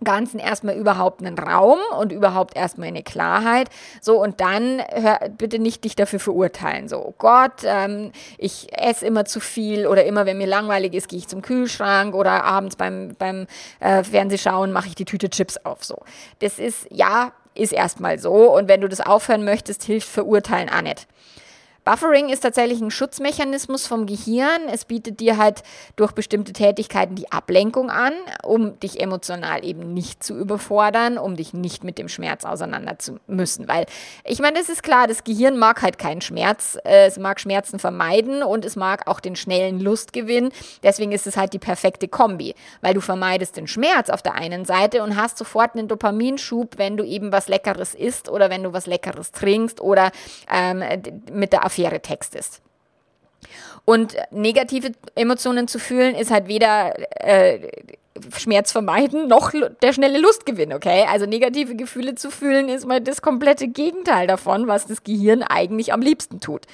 Ganzen 0.04 0.38
erstmal 0.38 0.76
überhaupt 0.76 1.24
einen 1.24 1.38
Raum 1.38 1.78
und 1.98 2.12
überhaupt 2.12 2.56
erstmal 2.56 2.88
eine 2.88 3.02
Klarheit. 3.02 3.68
So, 4.00 4.20
und 4.20 4.40
dann 4.40 4.82
hör, 4.92 5.20
bitte 5.36 5.58
nicht 5.58 5.84
dich 5.84 5.96
dafür 5.96 6.20
verurteilen. 6.20 6.88
So, 6.88 6.98
oh 6.98 7.14
Gott, 7.18 7.62
ähm, 7.64 8.12
ich 8.38 8.68
esse 8.76 9.06
immer 9.06 9.24
zu 9.24 9.40
viel 9.40 9.86
oder 9.86 10.04
immer, 10.04 10.26
wenn 10.26 10.38
mir 10.38 10.46
langweilig 10.46 10.94
ist, 10.94 11.08
gehe 11.08 11.18
ich 11.18 11.28
zum 11.28 11.42
Kühlschrank 11.42 12.14
oder 12.14 12.44
abends 12.44 12.76
beim, 12.76 13.14
beim 13.18 13.46
äh, 13.80 14.02
Fernsehschauen 14.04 14.72
mache 14.72 14.88
ich 14.88 14.94
die 14.94 15.04
Tüte 15.04 15.30
Chips 15.30 15.56
auf. 15.58 15.84
So, 15.84 15.98
das 16.40 16.58
ist, 16.58 16.86
ja, 16.90 17.32
ist 17.54 17.72
erstmal 17.72 18.18
so. 18.18 18.54
Und 18.54 18.68
wenn 18.68 18.80
du 18.80 18.88
das 18.88 19.00
aufhören 19.00 19.44
möchtest, 19.44 19.84
hilft 19.84 20.08
Verurteilen 20.08 20.68
auch 20.68 20.82
nicht. 20.82 21.06
Buffering 21.84 22.28
ist 22.28 22.40
tatsächlich 22.40 22.80
ein 22.80 22.90
Schutzmechanismus 22.90 23.86
vom 23.86 24.06
Gehirn. 24.06 24.68
Es 24.70 24.84
bietet 24.84 25.20
dir 25.20 25.38
halt 25.38 25.62
durch 25.96 26.12
bestimmte 26.12 26.52
Tätigkeiten 26.52 27.14
die 27.14 27.32
Ablenkung 27.32 27.90
an, 27.90 28.12
um 28.42 28.78
dich 28.80 29.00
emotional 29.00 29.64
eben 29.64 29.94
nicht 29.94 30.22
zu 30.22 30.36
überfordern, 30.36 31.16
um 31.16 31.36
dich 31.36 31.54
nicht 31.54 31.82
mit 31.82 31.96
dem 31.96 32.08
Schmerz 32.08 32.44
auseinander 32.44 32.98
zu 32.98 33.18
müssen. 33.26 33.66
Weil 33.66 33.86
ich 34.24 34.40
meine, 34.40 34.58
es 34.58 34.68
ist 34.68 34.82
klar, 34.82 35.06
das 35.06 35.24
Gehirn 35.24 35.56
mag 35.56 35.80
halt 35.80 35.98
keinen 35.98 36.20
Schmerz. 36.20 36.76
Äh, 36.84 37.06
es 37.06 37.18
mag 37.18 37.40
Schmerzen 37.40 37.78
vermeiden 37.78 38.42
und 38.42 38.64
es 38.64 38.76
mag 38.76 39.06
auch 39.06 39.20
den 39.20 39.36
schnellen 39.36 39.80
Lustgewinn. 39.80 40.50
Deswegen 40.82 41.12
ist 41.12 41.26
es 41.26 41.36
halt 41.36 41.54
die 41.54 41.58
perfekte 41.58 42.08
Kombi, 42.08 42.54
weil 42.82 42.92
du 42.92 43.00
vermeidest 43.00 43.56
den 43.56 43.66
Schmerz 43.66 44.10
auf 44.10 44.20
der 44.20 44.34
einen 44.34 44.66
Seite 44.66 45.02
und 45.02 45.16
hast 45.16 45.38
sofort 45.38 45.74
einen 45.74 45.88
Dopaminschub, 45.88 46.76
wenn 46.76 46.98
du 46.98 47.04
eben 47.04 47.32
was 47.32 47.48
Leckeres 47.48 47.94
isst 47.94 48.28
oder 48.28 48.50
wenn 48.50 48.62
du 48.62 48.72
was 48.72 48.86
Leckeres 48.86 49.32
trinkst 49.32 49.80
oder 49.80 50.10
ähm, 50.52 50.84
mit 51.32 51.52
der 51.52 51.69
Affäre 51.70 52.00
textest. 52.00 52.60
Und 53.84 54.16
negative 54.30 54.92
Emotionen 55.14 55.68
zu 55.68 55.78
fühlen 55.78 56.14
ist 56.16 56.30
halt 56.32 56.48
weder 56.48 56.94
äh, 57.24 57.70
Schmerz 58.36 58.72
vermeiden 58.72 59.28
noch 59.28 59.52
der 59.82 59.92
schnelle 59.92 60.18
Lustgewinn, 60.18 60.72
okay? 60.72 61.06
Also 61.08 61.26
negative 61.26 61.76
Gefühle 61.76 62.14
zu 62.14 62.30
fühlen 62.30 62.68
ist 62.68 62.86
mal 62.86 63.00
das 63.00 63.22
komplette 63.22 63.68
Gegenteil 63.68 64.26
davon, 64.26 64.66
was 64.66 64.86
das 64.86 65.04
Gehirn 65.04 65.42
eigentlich 65.42 65.92
am 65.92 66.00
liebsten 66.00 66.40
tut. 66.40 66.66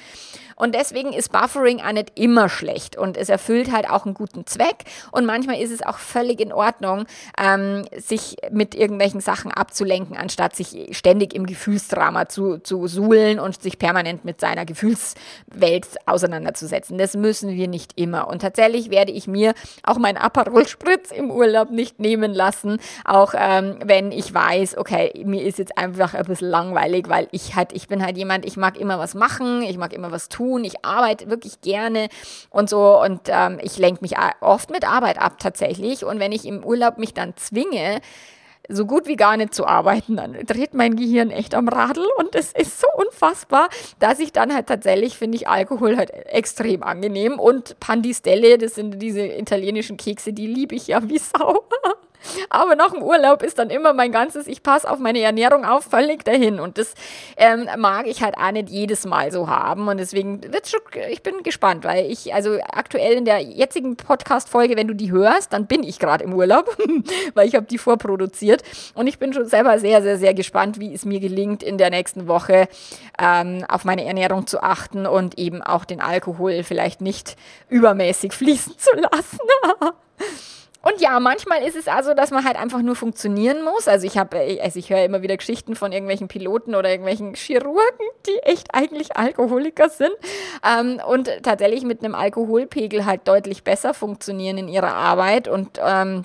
Und 0.57 0.73
deswegen 0.73 1.13
ist 1.13 1.31
Buffering 1.31 1.81
auch 1.81 1.91
nicht 1.91 2.13
immer 2.15 2.49
schlecht 2.49 2.97
und 2.97 3.15
es 3.15 3.29
erfüllt 3.29 3.71
halt 3.71 3.87
auch 3.87 4.05
einen 4.05 4.15
guten 4.15 4.47
Zweck. 4.47 4.85
Und 5.11 5.25
manchmal 5.25 5.61
ist 5.61 5.71
es 5.71 5.83
auch 5.83 5.99
völlig 5.99 6.41
in 6.41 6.51
Ordnung, 6.51 7.05
ähm, 7.39 7.85
sich 7.95 8.37
mit 8.51 8.73
irgendwelchen 8.73 9.21
Sachen 9.21 9.51
abzulenken, 9.51 10.17
anstatt 10.17 10.55
sich 10.55 10.97
ständig 10.97 11.35
im 11.35 11.45
Gefühlsdrama 11.45 12.27
zu, 12.27 12.57
zu 12.57 12.87
suhlen 12.87 13.39
und 13.39 13.61
sich 13.61 13.77
permanent 13.77 14.25
mit 14.25 14.41
seiner 14.41 14.65
Gefühlswelt 14.65 15.87
auseinanderzusetzen. 16.07 16.97
Das 16.97 17.15
müssen 17.15 17.51
wir 17.51 17.67
nicht 17.67 17.91
immer. 17.95 18.27
Und 18.27 18.41
tatsächlich 18.41 18.89
werde 18.89 19.11
ich 19.11 19.27
mir 19.27 19.53
auch 19.83 19.99
meinen 19.99 20.17
Aperol 20.17 20.67
Spritz 20.67 21.11
im 21.11 21.29
Urlaub 21.37 21.69
nicht 21.69 21.99
nehmen 21.99 22.33
lassen, 22.33 22.79
auch 23.05 23.33
ähm, 23.37 23.77
wenn 23.83 24.11
ich 24.11 24.33
weiß, 24.33 24.77
okay, 24.77 25.23
mir 25.25 25.43
ist 25.43 25.59
jetzt 25.59 25.77
einfach 25.77 26.13
ein 26.13 26.25
bisschen 26.25 26.49
langweilig, 26.49 27.07
weil 27.07 27.27
ich 27.31 27.55
halt, 27.55 27.71
ich 27.73 27.87
bin 27.87 28.03
halt 28.03 28.17
jemand, 28.17 28.45
ich 28.45 28.57
mag 28.57 28.77
immer 28.77 28.99
was 28.99 29.13
machen, 29.13 29.61
ich 29.61 29.77
mag 29.77 29.93
immer 29.93 30.11
was 30.11 30.29
tun. 30.29 30.63
Ich 30.63 30.83
arbeite 30.83 31.29
wirklich 31.29 31.61
gerne 31.61 32.09
und 32.49 32.69
so 32.69 33.01
und 33.01 33.21
ähm, 33.27 33.59
ich 33.61 33.77
lenke 33.77 34.01
mich 34.01 34.15
oft 34.41 34.71
mit 34.71 34.87
Arbeit 34.87 35.21
ab 35.21 35.39
tatsächlich. 35.39 36.03
Und 36.03 36.19
wenn 36.19 36.31
ich 36.31 36.45
im 36.45 36.63
Urlaub 36.63 36.97
mich 36.97 37.13
dann 37.13 37.35
zwinge, 37.37 38.01
so 38.69 38.85
gut 38.85 39.07
wie 39.07 39.15
gar 39.15 39.37
nicht 39.37 39.53
zu 39.53 39.65
arbeiten, 39.65 40.17
dann 40.17 40.33
dreht 40.45 40.73
mein 40.73 40.95
Gehirn 40.95 41.31
echt 41.31 41.55
am 41.55 41.67
Radl 41.67 42.05
und 42.17 42.35
es 42.35 42.51
ist 42.53 42.79
so 42.79 42.87
unfassbar, 42.95 43.69
dass 43.99 44.19
ich 44.19 44.31
dann 44.31 44.53
halt 44.53 44.67
tatsächlich 44.67 45.17
finde 45.17 45.37
ich 45.37 45.47
Alkohol 45.47 45.97
halt 45.97 46.11
extrem 46.11 46.83
angenehm 46.83 47.39
und 47.39 47.79
Pandistelle, 47.79 48.57
das 48.57 48.75
sind 48.75 49.01
diese 49.01 49.25
italienischen 49.25 49.97
Kekse, 49.97 50.33
die 50.33 50.47
liebe 50.47 50.75
ich 50.75 50.87
ja 50.87 51.07
wie 51.07 51.17
Sau. 51.17 51.63
Aber 52.49 52.75
nach 52.75 52.91
dem 52.91 53.01
Urlaub 53.01 53.43
ist 53.43 53.59
dann 53.59 53.69
immer 53.69 53.93
mein 53.93 54.11
ganzes, 54.11 54.47
ich 54.47 54.63
passe 54.63 54.89
auf 54.89 54.99
meine 54.99 55.21
Ernährung 55.21 55.65
auf, 55.65 55.85
völlig 55.85 56.23
dahin. 56.23 56.59
Und 56.59 56.77
das 56.77 56.93
ähm, 57.37 57.67
mag 57.77 58.07
ich 58.07 58.21
halt 58.21 58.37
auch 58.37 58.51
nicht 58.51 58.69
jedes 58.69 59.05
Mal 59.05 59.31
so 59.31 59.47
haben. 59.47 59.87
Und 59.87 59.97
deswegen 59.97 60.41
wird's 60.51 60.71
schon, 60.71 60.81
ich 61.09 61.23
bin 61.23 61.43
gespannt, 61.43 61.83
weil 61.83 62.09
ich, 62.11 62.33
also 62.33 62.57
aktuell 62.71 63.13
in 63.13 63.25
der 63.25 63.39
jetzigen 63.39 63.95
Podcast-Folge, 63.95 64.75
wenn 64.75 64.87
du 64.87 64.93
die 64.93 65.11
hörst, 65.11 65.53
dann 65.53 65.67
bin 65.67 65.83
ich 65.83 65.99
gerade 65.99 66.23
im 66.23 66.33
Urlaub, 66.33 66.75
weil 67.33 67.47
ich 67.47 67.55
habe 67.55 67.65
die 67.65 67.77
vorproduziert. 67.77 68.63
Und 68.93 69.07
ich 69.07 69.19
bin 69.19 69.33
schon 69.33 69.45
selber 69.45 69.79
sehr, 69.79 70.01
sehr, 70.01 70.17
sehr 70.17 70.33
gespannt, 70.33 70.79
wie 70.79 70.93
es 70.93 71.05
mir 71.05 71.19
gelingt, 71.19 71.63
in 71.63 71.77
der 71.77 71.89
nächsten 71.89 72.27
Woche 72.27 72.67
ähm, 73.19 73.65
auf 73.67 73.85
meine 73.85 74.05
Ernährung 74.05 74.47
zu 74.47 74.61
achten 74.61 75.05
und 75.05 75.37
eben 75.37 75.61
auch 75.61 75.85
den 75.85 76.01
Alkohol 76.01 76.63
vielleicht 76.63 77.01
nicht 77.01 77.35
übermäßig 77.69 78.33
fließen 78.37 78.77
zu 78.77 78.91
lassen. 78.95 79.39
Und 80.81 81.01
ja, 81.01 81.19
manchmal 81.19 81.63
ist 81.63 81.75
es 81.75 81.87
also, 81.87 82.13
dass 82.13 82.31
man 82.31 82.45
halt 82.45 82.55
einfach 82.55 82.81
nur 82.81 82.95
funktionieren 82.95 83.63
muss. 83.63 83.87
Also 83.87 84.05
ich 84.05 84.17
habe, 84.17 84.37
also 84.61 84.79
ich 84.79 84.89
höre 84.89 85.03
immer 85.03 85.21
wieder 85.21 85.35
Geschichten 85.35 85.75
von 85.75 85.91
irgendwelchen 85.91 86.27
Piloten 86.27 86.75
oder 86.75 86.89
irgendwelchen 86.89 87.33
Chirurgen, 87.33 88.05
die 88.25 88.37
echt 88.43 88.73
eigentlich 88.73 89.17
Alkoholiker 89.17 89.89
sind 89.89 90.13
ähm, 90.63 91.01
und 91.07 91.29
tatsächlich 91.43 91.83
mit 91.83 92.03
einem 92.03 92.15
Alkoholpegel 92.15 93.05
halt 93.05 93.27
deutlich 93.27 93.63
besser 93.63 93.93
funktionieren 93.93 94.57
in 94.57 94.67
ihrer 94.67 94.93
Arbeit 94.93 95.47
und 95.47 95.79
ähm, 95.83 96.23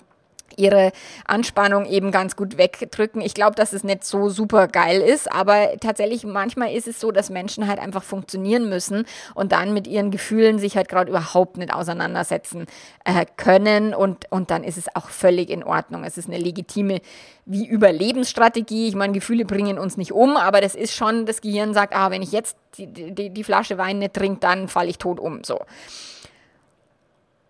ihre 0.58 0.92
Anspannung 1.26 1.86
eben 1.86 2.10
ganz 2.10 2.36
gut 2.36 2.58
wegdrücken. 2.58 3.20
Ich 3.20 3.34
glaube, 3.34 3.54
dass 3.54 3.72
es 3.72 3.84
nicht 3.84 4.04
so 4.04 4.28
super 4.28 4.68
geil 4.68 5.00
ist, 5.00 5.30
aber 5.32 5.70
tatsächlich 5.80 6.24
manchmal 6.24 6.72
ist 6.74 6.88
es 6.88 7.00
so, 7.00 7.12
dass 7.12 7.30
Menschen 7.30 7.68
halt 7.68 7.78
einfach 7.78 8.02
funktionieren 8.02 8.68
müssen 8.68 9.04
und 9.34 9.52
dann 9.52 9.74
mit 9.74 9.86
ihren 9.86 10.10
Gefühlen 10.10 10.58
sich 10.58 10.76
halt 10.76 10.88
gerade 10.88 11.10
überhaupt 11.10 11.56
nicht 11.56 11.72
auseinandersetzen 11.72 12.66
äh, 13.04 13.26
können 13.36 13.94
und, 13.94 14.30
und 14.30 14.50
dann 14.50 14.64
ist 14.64 14.78
es 14.78 14.94
auch 14.94 15.08
völlig 15.08 15.50
in 15.50 15.62
Ordnung. 15.64 16.04
Es 16.04 16.18
ist 16.18 16.28
eine 16.28 16.38
legitime 16.38 17.00
wie 17.44 17.66
Überlebensstrategie. 17.66 18.88
Ich 18.88 18.94
meine, 18.94 19.12
Gefühle 19.12 19.44
bringen 19.44 19.78
uns 19.78 19.96
nicht 19.96 20.12
um, 20.12 20.36
aber 20.36 20.60
das 20.60 20.74
ist 20.74 20.94
schon, 20.94 21.26
das 21.26 21.40
Gehirn 21.40 21.74
sagt, 21.74 21.94
ah, 21.94 22.10
wenn 22.10 22.22
ich 22.22 22.32
jetzt 22.32 22.56
die, 22.78 22.86
die, 22.86 23.30
die 23.30 23.44
Flasche 23.44 23.78
Wein 23.78 23.98
nicht 23.98 24.14
trinke, 24.14 24.40
dann 24.40 24.68
falle 24.68 24.90
ich 24.90 24.98
tot 24.98 25.18
um. 25.20 25.42
So 25.44 25.60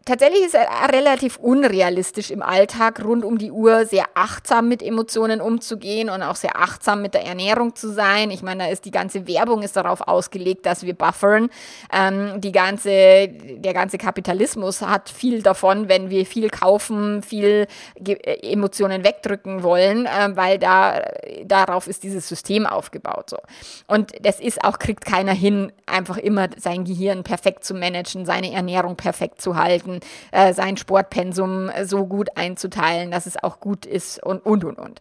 tatsächlich 0.05 0.43
ist 0.43 0.55
es 0.55 0.93
relativ 0.93 1.37
unrealistisch 1.39 2.31
im 2.31 2.43
Alltag 2.43 3.05
rund 3.05 3.25
um 3.25 3.39
die 3.39 3.51
Uhr 3.51 3.87
sehr 3.87 4.07
achtsam 4.15 4.69
mit 4.69 4.83
Emotionen 4.83 5.41
umzugehen 5.41 6.11
und 6.11 6.23
auch 6.23 6.37
sehr 6.37 6.57
achtsam 6.57 7.03
mit 7.03 7.15
der 7.15 7.25
Ernährung 7.25 7.75
zu 7.75 7.93
sein. 7.93 8.31
Ich 8.31 8.43
meine, 8.43 8.65
da 8.65 8.71
ist 8.71 8.85
die 8.85 8.91
ganze 8.91 9.27
Werbung 9.27 9.63
ist 9.63 9.77
darauf 9.77 10.01
ausgelegt, 10.03 10.67
dass 10.67 10.85
wir 10.85 10.95
buffern. 10.95 11.51
Ähm, 11.93 12.41
die 12.41 12.53
ganze, 12.53 13.29
der 13.29 13.75
ganze 13.75 13.99
Kapitalismus 13.99 14.83
hat 14.83 15.09
viel 15.09 15.43
davon, 15.43 15.89
wenn 15.89 16.11
wir 16.11 16.27
viel 16.27 16.51
kaufen, 16.51 17.23
viel 17.23 17.67
Ge 17.99 18.15
Emotionen 18.43 19.05
wegdrücken 19.05 19.63
wollen, 19.63 20.07
äh, 20.07 20.31
weil 20.35 20.59
da 20.59 21.03
darauf 21.45 21.87
ist 21.87 22.03
dieses 22.03 22.29
System 22.29 22.67
aufgebaut. 22.67 23.31
So. 23.31 23.39
Und 23.87 24.13
das 24.21 24.41
ist 24.41 24.65
auch, 24.65 24.79
kriegt 24.79 25.05
keiner 25.05 25.33
hin, 25.33 25.73
einfach 25.87 26.17
immer 26.17 26.49
sein 26.57 26.85
Gehirn 26.85 27.23
perfekt 27.23 27.65
zu 27.65 27.75
managen, 27.75 28.27
seine 28.27 28.53
Ernährung 28.53 28.97
perfekt 28.97 29.41
zu 29.41 29.57
halten 29.57 29.92
halten, 29.93 30.01
äh, 30.31 30.53
sein 30.55 30.77
Sportpensum 30.77 31.71
so 31.85 32.07
gut 32.07 32.37
einzuteilen, 32.37 33.11
dass 33.11 33.27
es 33.27 33.43
auch 33.43 33.61
gut 33.61 33.87
ist 33.87 34.23
und, 34.23 34.45
und, 34.45 34.65
und, 34.65 34.79
und. 34.79 35.01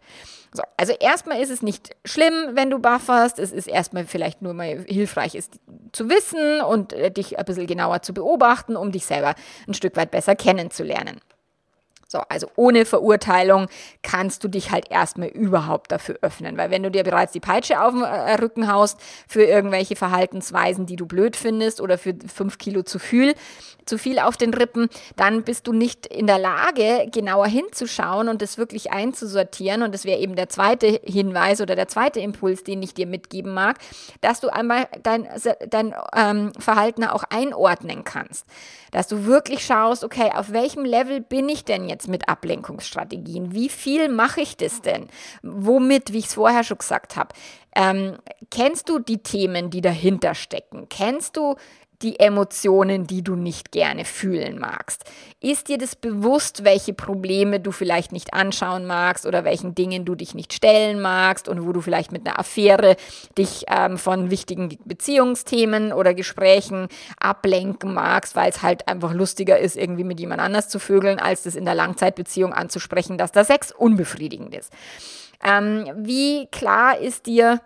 So, 0.53 0.63
also 0.75 0.93
erstmal 0.99 1.39
ist 1.39 1.49
es 1.49 1.61
nicht 1.61 1.95
schlimm, 2.03 2.33
wenn 2.53 2.69
du 2.69 2.79
bufferst. 2.79 3.39
Es 3.39 3.53
ist 3.53 3.67
erstmal 3.67 4.05
vielleicht 4.05 4.41
nur 4.41 4.53
mal 4.53 4.83
hilfreich, 4.85 5.35
es 5.35 5.49
zu 5.93 6.09
wissen 6.09 6.61
und 6.61 6.91
äh, 6.91 7.09
dich 7.09 7.39
ein 7.39 7.45
bisschen 7.45 7.67
genauer 7.67 8.01
zu 8.01 8.13
beobachten, 8.13 8.75
um 8.75 8.91
dich 8.91 9.05
selber 9.05 9.35
ein 9.67 9.73
Stück 9.73 9.95
weit 9.95 10.11
besser 10.11 10.35
kennenzulernen. 10.35 11.21
So, 12.11 12.19
also 12.27 12.47
ohne 12.57 12.83
Verurteilung 12.83 13.67
kannst 14.03 14.43
du 14.43 14.49
dich 14.49 14.71
halt 14.71 14.91
erstmal 14.91 15.29
überhaupt 15.29 15.93
dafür 15.93 16.17
öffnen, 16.21 16.57
weil 16.57 16.69
wenn 16.69 16.83
du 16.83 16.91
dir 16.91 17.03
bereits 17.05 17.31
die 17.31 17.39
Peitsche 17.39 17.81
auf 17.81 17.93
den 17.93 18.03
äh, 18.03 18.33
Rücken 18.33 18.69
haust 18.69 18.99
für 19.29 19.43
irgendwelche 19.43 19.95
Verhaltensweisen, 19.95 20.85
die 20.85 20.97
du 20.97 21.05
blöd 21.05 21.37
findest 21.37 21.79
oder 21.79 21.97
für 21.97 22.13
fünf 22.27 22.57
Kilo 22.57 22.83
zu 22.83 22.99
viel, 22.99 23.33
zu 23.85 23.97
viel 23.97 24.19
auf 24.19 24.35
den 24.35 24.53
Rippen, 24.53 24.89
dann 25.15 25.43
bist 25.43 25.67
du 25.67 25.73
nicht 25.73 26.05
in 26.05 26.27
der 26.27 26.37
Lage, 26.37 27.07
genauer 27.11 27.47
hinzuschauen 27.47 28.27
und 28.27 28.41
das 28.41 28.57
wirklich 28.57 28.91
einzusortieren. 28.91 29.81
Und 29.81 29.93
das 29.93 30.03
wäre 30.03 30.19
eben 30.19 30.35
der 30.35 30.49
zweite 30.49 30.99
Hinweis 31.05 31.61
oder 31.61 31.75
der 31.77 31.87
zweite 31.87 32.19
Impuls, 32.19 32.65
den 32.65 32.83
ich 32.83 32.93
dir 32.93 33.07
mitgeben 33.07 33.53
mag, 33.53 33.77
dass 34.19 34.41
du 34.41 34.49
einmal 34.49 34.87
dein, 35.03 35.29
dein 35.69 35.95
ähm, 36.13 36.51
Verhalten 36.59 37.05
auch 37.05 37.23
einordnen 37.29 38.03
kannst. 38.03 38.45
Dass 38.91 39.07
du 39.07 39.25
wirklich 39.25 39.65
schaust, 39.65 40.03
okay, 40.03 40.31
auf 40.35 40.51
welchem 40.51 40.83
Level 40.83 41.21
bin 41.21 41.47
ich 41.47 41.63
denn 41.63 41.87
jetzt 41.87 42.00
mit 42.07 42.29
Ablenkungsstrategien? 42.29 43.53
Wie 43.53 43.69
viel 43.69 44.09
mache 44.09 44.41
ich 44.41 44.57
das 44.57 44.81
denn? 44.81 45.07
Womit, 45.41 46.13
wie 46.13 46.19
ich 46.19 46.25
es 46.27 46.33
vorher 46.33 46.63
schon 46.63 46.77
gesagt 46.77 47.15
habe? 47.15 47.33
Ähm, 47.75 48.17
kennst 48.49 48.89
du 48.89 48.99
die 48.99 49.19
Themen, 49.19 49.69
die 49.69 49.81
dahinter 49.81 50.35
stecken? 50.35 50.87
Kennst 50.89 51.37
du 51.37 51.55
die 52.03 52.19
Emotionen, 52.19 53.07
die 53.07 53.23
du 53.23 53.35
nicht 53.35 53.71
gerne 53.71 54.05
fühlen 54.05 54.59
magst? 54.59 55.03
Ist 55.39 55.69
dir 55.69 55.77
das 55.77 55.95
bewusst, 55.95 56.63
welche 56.63 56.93
Probleme 56.93 57.59
du 57.59 57.71
vielleicht 57.71 58.11
nicht 58.11 58.33
anschauen 58.33 58.85
magst 58.85 59.25
oder 59.25 59.43
welchen 59.43 59.75
Dingen 59.75 60.05
du 60.05 60.15
dich 60.15 60.35
nicht 60.35 60.53
stellen 60.53 61.01
magst 61.01 61.47
und 61.47 61.65
wo 61.65 61.73
du 61.73 61.81
vielleicht 61.81 62.11
mit 62.11 62.27
einer 62.27 62.39
Affäre 62.39 62.95
dich 63.37 63.65
ähm, 63.67 63.97
von 63.97 64.29
wichtigen 64.29 64.77
Beziehungsthemen 64.85 65.93
oder 65.93 66.13
Gesprächen 66.13 66.87
ablenken 67.19 67.93
magst, 67.93 68.35
weil 68.35 68.49
es 68.49 68.61
halt 68.61 68.87
einfach 68.87 69.13
lustiger 69.13 69.59
ist, 69.59 69.77
irgendwie 69.77 70.03
mit 70.03 70.19
jemand 70.19 70.41
anders 70.41 70.69
zu 70.69 70.79
vögeln, 70.79 71.19
als 71.19 71.43
das 71.43 71.55
in 71.55 71.65
der 71.65 71.75
Langzeitbeziehung 71.75 72.53
anzusprechen, 72.53 73.17
dass 73.17 73.31
der 73.31 73.45
Sex 73.45 73.71
unbefriedigend 73.71 74.55
ist. 74.55 74.71
Ähm, 75.43 75.89
wie 75.95 76.47
klar 76.47 76.99
ist 76.99 77.25
dir, 77.25 77.61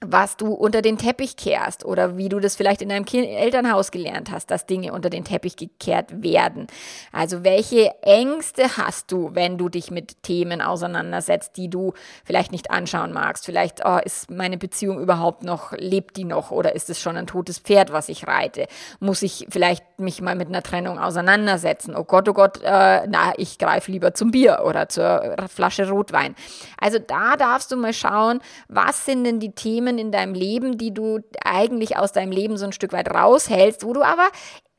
was 0.00 0.36
du 0.36 0.52
unter 0.52 0.80
den 0.80 0.96
Teppich 0.96 1.36
kehrst 1.36 1.84
oder 1.84 2.16
wie 2.16 2.28
du 2.28 2.38
das 2.38 2.54
vielleicht 2.54 2.82
in 2.82 2.88
deinem 2.88 3.04
kind 3.04 3.26
Elternhaus 3.26 3.90
gelernt 3.90 4.30
hast, 4.30 4.48
dass 4.50 4.64
Dinge 4.64 4.92
unter 4.92 5.10
den 5.10 5.24
Teppich 5.24 5.56
gekehrt 5.56 6.22
werden. 6.22 6.68
Also 7.10 7.42
welche 7.42 7.90
Ängste 8.02 8.76
hast 8.76 9.10
du, 9.10 9.30
wenn 9.34 9.58
du 9.58 9.68
dich 9.68 9.90
mit 9.90 10.22
Themen 10.22 10.62
auseinandersetzt, 10.62 11.56
die 11.56 11.68
du 11.68 11.94
vielleicht 12.24 12.52
nicht 12.52 12.70
anschauen 12.70 13.12
magst? 13.12 13.44
Vielleicht 13.44 13.84
oh, 13.84 13.98
ist 14.04 14.30
meine 14.30 14.56
Beziehung 14.56 15.00
überhaupt 15.00 15.42
noch, 15.42 15.72
lebt 15.72 16.16
die 16.16 16.24
noch 16.24 16.52
oder 16.52 16.76
ist 16.76 16.90
es 16.90 17.00
schon 17.00 17.16
ein 17.16 17.26
totes 17.26 17.58
Pferd, 17.58 17.92
was 17.92 18.08
ich 18.08 18.28
reite? 18.28 18.66
Muss 19.00 19.22
ich 19.22 19.46
vielleicht 19.50 19.84
mich 19.98 20.20
mal 20.20 20.36
mit 20.36 20.46
einer 20.46 20.62
Trennung 20.62 21.00
auseinandersetzen? 21.00 21.96
Oh 21.96 22.04
Gott, 22.04 22.28
oh 22.28 22.34
Gott, 22.34 22.60
äh, 22.62 23.06
na, 23.08 23.32
ich 23.36 23.58
greife 23.58 23.90
lieber 23.90 24.14
zum 24.14 24.30
Bier 24.30 24.62
oder 24.64 24.88
zur 24.88 25.34
Flasche 25.48 25.88
Rotwein. 25.88 26.36
Also 26.80 27.00
da 27.00 27.36
darfst 27.36 27.72
du 27.72 27.76
mal 27.76 27.92
schauen, 27.92 28.40
was 28.68 29.04
sind 29.04 29.24
denn 29.24 29.40
die 29.40 29.52
Themen, 29.52 29.87
Themen 29.88 29.98
in 29.98 30.12
deinem 30.12 30.34
Leben, 30.34 30.78
die 30.78 30.92
du 30.92 31.20
eigentlich 31.42 31.96
aus 31.96 32.12
deinem 32.12 32.32
Leben 32.32 32.56
so 32.56 32.66
ein 32.66 32.72
Stück 32.72 32.92
weit 32.92 33.10
raushältst, 33.10 33.84
wo 33.84 33.92
du 33.92 34.02
aber 34.02 34.28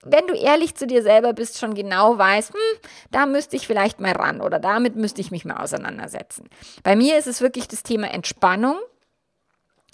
wenn 0.05 0.27
du 0.27 0.33
ehrlich 0.33 0.75
zu 0.75 0.87
dir 0.87 1.03
selber 1.03 1.33
bist, 1.33 1.59
schon 1.59 1.73
genau 1.73 2.17
weißt, 2.17 2.53
hm, 2.53 2.79
da 3.11 3.25
müsste 3.25 3.57
ich 3.57 3.67
vielleicht 3.67 3.99
mal 3.99 4.13
ran 4.13 4.39
oder 4.39 4.57
damit 4.57 4.95
müsste 4.95 5.19
ich 5.19 5.29
mich 5.29 5.43
mal 5.43 5.57
auseinandersetzen. 5.57 6.47
Bei 6.83 6.95
mir 6.95 7.17
ist 7.17 7.27
es 7.27 7.41
wirklich 7.41 7.67
das 7.67 7.83
Thema 7.83 8.09
Entspannung. 8.09 8.77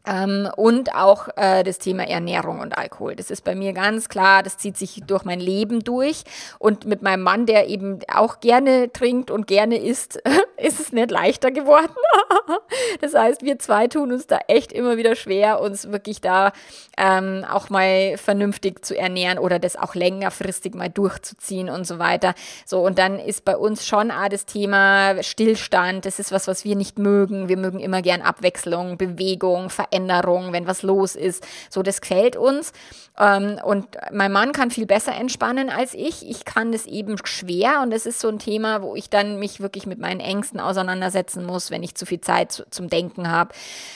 Ähm, 0.05 0.49
und 0.55 0.93
auch 0.93 1.29
äh, 1.35 1.63
das 1.63 1.79
Thema 1.79 2.07
Ernährung 2.07 2.59
und 2.59 2.77
Alkohol. 2.77 3.15
Das 3.15 3.31
ist 3.31 3.43
bei 3.43 3.55
mir 3.55 3.73
ganz 3.73 4.09
klar, 4.09 4.43
das 4.43 4.57
zieht 4.57 4.77
sich 4.77 5.01
durch 5.05 5.25
mein 5.25 5.39
Leben 5.39 5.83
durch. 5.83 6.23
Und 6.59 6.85
mit 6.85 7.01
meinem 7.01 7.23
Mann, 7.23 7.45
der 7.45 7.67
eben 7.67 7.99
auch 8.13 8.39
gerne 8.39 8.91
trinkt 8.91 9.31
und 9.31 9.47
gerne 9.47 9.77
isst, 9.77 10.21
ist 10.57 10.79
es 10.79 10.91
nicht 10.91 11.11
leichter 11.11 11.51
geworden. 11.51 11.93
das 13.01 13.13
heißt, 13.13 13.41
wir 13.43 13.57
zwei 13.59 13.87
tun 13.87 14.11
uns 14.11 14.27
da 14.27 14.39
echt 14.47 14.71
immer 14.71 14.97
wieder 14.97 15.15
schwer, 15.15 15.59
uns 15.59 15.91
wirklich 15.91 16.21
da 16.21 16.51
ähm, 16.97 17.43
auch 17.49 17.69
mal 17.69 18.17
vernünftig 18.17 18.85
zu 18.85 18.97
ernähren 18.97 19.39
oder 19.39 19.59
das 19.59 19.75
auch 19.75 19.95
längerfristig 19.95 20.75
mal 20.75 20.89
durchzuziehen 20.89 21.69
und 21.69 21.85
so 21.87 21.99
weiter. 21.99 22.35
So, 22.65 22.85
und 22.85 22.99
dann 22.99 23.19
ist 23.19 23.43
bei 23.43 23.57
uns 23.57 23.85
schon 23.85 24.11
auch 24.11 24.29
das 24.29 24.45
Thema 24.45 25.21
Stillstand. 25.23 26.05
Das 26.05 26.19
ist 26.19 26.31
was, 26.31 26.47
was 26.47 26.63
wir 26.63 26.75
nicht 26.75 26.99
mögen. 26.99 27.49
Wir 27.49 27.57
mögen 27.57 27.79
immer 27.79 28.01
gern 28.01 28.21
Abwechslung, 28.21 28.97
Bewegung, 28.97 29.69
Veränderung. 29.69 29.94
Veränderung, 29.95 30.51
wenn 30.51 30.67
was 30.67 30.83
los 30.83 31.15
ist. 31.15 31.45
So, 31.69 31.81
das 31.81 32.01
gefällt 32.01 32.35
uns. 32.35 32.73
Ähm, 33.17 33.59
und 33.63 33.87
mein 34.11 34.31
Mann 34.31 34.51
kann 34.51 34.71
viel 34.71 34.85
besser 34.85 35.13
entspannen 35.15 35.69
als 35.69 35.93
ich. 35.93 36.29
Ich 36.29 36.43
kann 36.43 36.71
das 36.71 36.85
eben 36.85 37.15
schwer 37.23 37.81
und 37.81 37.91
das 37.91 38.05
ist 38.05 38.19
so 38.19 38.27
ein 38.27 38.39
Thema, 38.39 38.81
wo 38.81 38.95
ich 38.95 39.09
dann 39.09 39.39
mich 39.39 39.61
wirklich 39.61 39.85
mit 39.85 39.99
meinen 39.99 40.19
Ängsten 40.19 40.59
auseinandersetzen 40.59 41.45
muss, 41.45 41.71
wenn 41.71 41.83
ich 41.83 41.95
zu 41.95 42.05
viel 42.05 42.19
Zeit 42.19 42.51
zu, 42.51 42.69
zum 42.69 42.89
Denken 42.89 43.31
habe, 43.31 43.53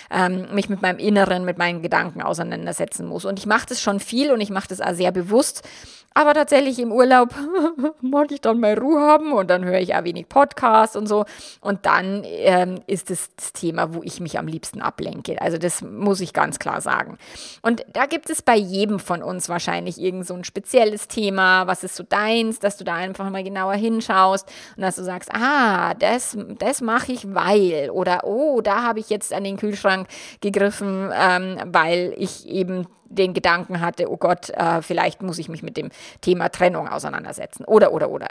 ähm, 0.10 0.48
mich 0.54 0.70
mit 0.70 0.82
meinem 0.82 1.00
Inneren, 1.00 1.44
mit 1.44 1.58
meinen 1.58 1.82
Gedanken 1.82 2.22
auseinandersetzen 2.22 3.06
muss. 3.06 3.26
Und 3.26 3.40
ich 3.40 3.46
mache 3.46 3.68
das 3.68 3.82
schon 3.82 4.00
viel 4.00 4.32
und 4.32 4.40
ich 4.40 4.50
mache 4.50 4.70
das 4.70 4.80
auch 4.80 4.94
sehr 4.94 5.12
bewusst. 5.12 5.64
Aber 6.14 6.34
tatsächlich 6.34 6.80
im 6.80 6.92
Urlaub 6.92 7.34
mag 8.02 8.32
ich 8.32 8.42
dann 8.42 8.60
mal 8.60 8.78
Ruhe 8.78 9.00
haben 9.00 9.32
und 9.32 9.50
dann 9.50 9.64
höre 9.64 9.80
ich 9.80 9.96
auch 9.96 10.04
wenig 10.04 10.28
Podcasts 10.28 10.96
und 10.96 11.08
so. 11.08 11.26
Und 11.62 11.86
dann 11.86 12.24
ähm, 12.26 12.82
ist 12.88 13.12
es 13.12 13.30
das 13.36 13.54
Thema, 13.54 13.94
wo 13.94 14.02
ich 14.04 14.20
mich 14.20 14.38
am 14.40 14.48
liebsten 14.48 14.82
ablenke. 14.82 15.42
Also 15.42 15.58
das 15.58 15.82
muss 15.82 16.20
ich 16.20 16.34
ganz 16.34 16.60
klar 16.60 16.82
sagen. 16.82 17.18
Und 17.62 17.86
da 17.94 18.06
gibt 18.06 18.30
es 18.30 18.42
bei 18.42 18.56
jedem 18.56 19.00
von 19.00 19.22
uns 19.22 19.50
wahrscheinlich 19.50 20.00
irgend 20.00 20.26
so 20.26 20.34
ein 20.34 20.44
spezielles 20.44 21.08
Thema. 21.08 21.68
Was 21.68 21.84
ist 21.84 21.96
so 21.96 22.04
deins, 22.04 22.60
dass 22.60 22.78
du 22.78 22.84
da 22.84 22.96
einfach 22.96 23.30
mal 23.30 23.44
genauer 23.44 23.74
hinschaust 23.74 24.48
und 24.76 24.82
dass 24.82 24.96
du 24.96 25.04
sagst, 25.04 25.30
ah, 25.34 25.94
das, 25.94 26.38
das 26.58 26.82
mache 26.82 27.12
ich, 27.12 27.34
weil. 27.34 27.90
Oder, 27.92 28.24
oh, 28.24 28.62
da 28.62 28.84
habe 28.84 29.00
ich 29.00 29.10
jetzt 29.10 29.34
an 29.34 29.44
den 29.44 29.58
Kühlschrank 29.58 30.08
gegriffen, 30.42 31.12
ähm, 31.14 31.58
weil 31.66 32.14
ich 32.18 32.48
eben 32.48 32.88
den 33.10 33.34
Gedanken 33.34 33.82
hatte, 33.82 34.12
oh 34.12 34.18
Gott, 34.18 34.50
äh, 34.52 34.82
vielleicht 34.82 35.22
muss 35.22 35.40
ich 35.40 35.50
mich 35.50 35.64
mit 35.64 35.78
dem 35.78 35.90
Thema 36.22 36.50
Trennung 36.50 36.88
auseinandersetzen. 36.88 37.66
Oder, 37.66 37.92
oder, 37.92 38.10
oder. 38.10 38.28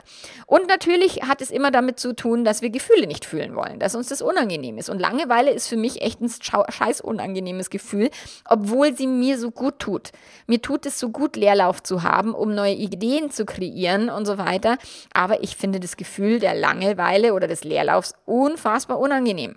Und 0.46 0.68
natürlich 0.68 1.22
hat 1.22 1.42
es 1.42 1.50
immer 1.50 1.70
damit 1.70 1.98
zu 1.98 2.14
tun, 2.14 2.44
dass 2.44 2.62
wir 2.62 2.70
Gefühle 2.70 3.06
nicht 3.06 3.24
fühlen 3.24 3.54
wollen, 3.54 3.78
dass 3.78 3.94
uns 3.94 4.08
das 4.08 4.22
unangenehm 4.22 4.78
ist. 4.78 4.88
Und 4.88 4.98
Langeweile 4.98 5.50
ist 5.50 5.68
für 5.68 5.76
mich 5.76 6.02
echt 6.02 6.20
ein 6.20 6.30
scheiß 6.30 7.00
unangenehmes 7.00 7.70
Gefühl, 7.70 8.10
obwohl 8.44 8.96
sie 8.96 9.06
mir 9.06 9.38
so 9.38 9.50
gut 9.50 9.78
tut. 9.78 10.10
Mir 10.46 10.62
tut 10.62 10.86
es 10.86 10.98
so 10.98 11.10
gut, 11.10 11.36
Leerlauf 11.36 11.82
zu 11.82 12.02
haben, 12.02 12.34
um 12.34 12.54
neue 12.54 12.74
Ideen 12.74 13.30
zu 13.30 13.44
kreieren 13.44 14.08
und 14.08 14.26
so 14.26 14.38
weiter. 14.38 14.78
Aber 15.12 15.42
ich 15.42 15.56
finde 15.56 15.80
das 15.80 15.96
Gefühl 15.96 16.38
der 16.38 16.54
Langeweile 16.54 17.34
oder 17.34 17.48
des 17.48 17.64
Leerlaufs 17.64 18.14
unfassbar 18.24 18.98
unangenehm 18.98 19.56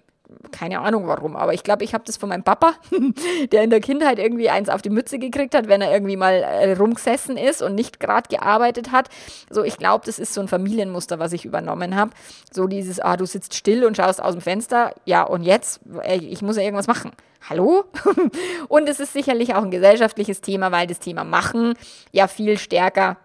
keine 0.51 0.79
Ahnung 0.79 1.07
warum, 1.07 1.35
aber 1.35 1.53
ich 1.53 1.63
glaube, 1.63 1.83
ich 1.83 1.93
habe 1.93 2.03
das 2.05 2.17
von 2.17 2.29
meinem 2.29 2.43
Papa, 2.43 2.73
der 3.51 3.63
in 3.63 3.69
der 3.69 3.79
Kindheit 3.79 4.19
irgendwie 4.19 4.49
eins 4.49 4.69
auf 4.69 4.81
die 4.81 4.89
Mütze 4.89 5.19
gekriegt 5.19 5.55
hat, 5.55 5.67
wenn 5.67 5.81
er 5.81 5.91
irgendwie 5.91 6.17
mal 6.17 6.33
äh, 6.33 6.73
rumgesessen 6.73 7.37
ist 7.37 7.61
und 7.61 7.75
nicht 7.75 7.99
gerade 7.99 8.27
gearbeitet 8.29 8.91
hat. 8.91 9.09
So, 9.49 9.63
ich 9.63 9.77
glaube, 9.77 10.05
das 10.05 10.19
ist 10.19 10.33
so 10.33 10.41
ein 10.41 10.47
Familienmuster, 10.47 11.19
was 11.19 11.33
ich 11.33 11.45
übernommen 11.45 11.95
habe. 11.95 12.11
So 12.51 12.67
dieses, 12.67 12.99
ah, 12.99 13.17
du 13.17 13.25
sitzt 13.25 13.55
still 13.55 13.85
und 13.85 13.97
schaust 13.97 14.21
aus 14.21 14.33
dem 14.33 14.41
Fenster, 14.41 14.93
ja, 15.05 15.23
und 15.23 15.43
jetzt, 15.43 15.81
ey, 16.01 16.19
ich 16.19 16.41
muss 16.41 16.57
ja 16.57 16.63
irgendwas 16.63 16.87
machen. 16.87 17.11
Hallo? 17.49 17.85
und 18.67 18.87
es 18.87 18.99
ist 18.99 19.13
sicherlich 19.13 19.55
auch 19.55 19.63
ein 19.63 19.71
gesellschaftliches 19.71 20.41
Thema, 20.41 20.71
weil 20.71 20.87
das 20.87 20.99
Thema 20.99 21.23
Machen 21.23 21.73
ja 22.11 22.27
viel 22.27 22.57
stärker 22.57 23.17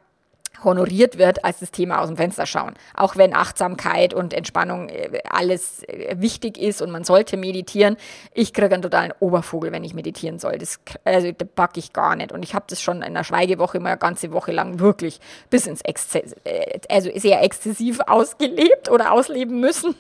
honoriert 0.65 1.19
wird 1.19 1.45
als 1.45 1.61
das 1.61 1.71
Thema 1.71 2.01
aus 2.01 2.09
dem 2.09 2.17
Fenster 2.17 2.47
schauen. 2.47 2.75
Auch 2.95 3.17
wenn 3.17 3.35
Achtsamkeit 3.35 4.15
und 4.15 4.33
Entspannung 4.33 4.89
äh, 4.89 5.21
alles 5.29 5.83
äh, 5.85 6.17
wichtig 6.19 6.59
ist 6.59 6.83
und 6.83 6.91
man 6.91 7.05
sollte 7.05 7.37
meditieren, 7.37 7.97
ich 8.33 8.53
kriege 8.53 8.75
einen 8.75 8.83
totalen 8.83 9.13
Obervogel, 9.21 9.73
wenn 9.73 9.85
ich 9.85 9.95
meditieren 9.95 10.39
soll. 10.39 10.59
Das, 10.59 10.81
also, 11.05 11.33
das 11.33 11.49
packe 11.55 11.79
ich 11.79 11.93
gar 11.93 12.17
nicht. 12.17 12.33
Und 12.33 12.43
ich 12.43 12.55
habe 12.55 12.67
das 12.69 12.81
schon 12.81 13.03
in 13.03 13.15
der 13.15 13.25
Schweigewoche 13.25 13.81
mal 13.81 13.91
eine 13.91 13.99
ganze 13.99 14.33
Woche 14.33 14.53
lang 14.53 14.79
wirklich 14.81 15.21
bis 15.51 15.67
ins 15.67 15.81
Exzess, 15.83 16.35
äh, 16.45 16.81
also 16.89 17.11
sehr 17.15 17.43
exzessiv 17.43 18.01
ausgelebt 18.07 18.91
oder 18.91 19.13
ausleben 19.13 19.61
müssen. 19.61 19.95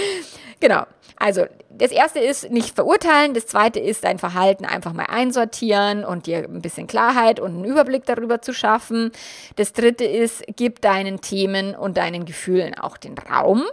genau. 0.60 0.84
Also 1.18 1.46
das 1.70 1.92
erste 1.92 2.20
ist 2.20 2.50
nicht 2.50 2.74
verurteilen, 2.74 3.32
das 3.34 3.46
zweite 3.46 3.80
ist 3.80 4.04
dein 4.04 4.18
Verhalten 4.18 4.64
einfach 4.64 4.92
mal 4.92 5.06
einsortieren 5.06 6.04
und 6.04 6.26
dir 6.26 6.38
ein 6.38 6.60
bisschen 6.60 6.86
Klarheit 6.86 7.40
und 7.40 7.54
einen 7.54 7.64
Überblick 7.64 8.04
darüber 8.04 8.42
zu 8.42 8.52
schaffen. 8.52 9.12
Das 9.56 9.72
dritte 9.72 9.95
ist, 10.04 10.44
gib 10.56 10.80
deinen 10.80 11.20
Themen 11.20 11.74
und 11.74 11.96
deinen 11.96 12.24
Gefühlen 12.24 12.74
auch 12.74 12.96
den 12.96 13.16
Raum. 13.18 13.64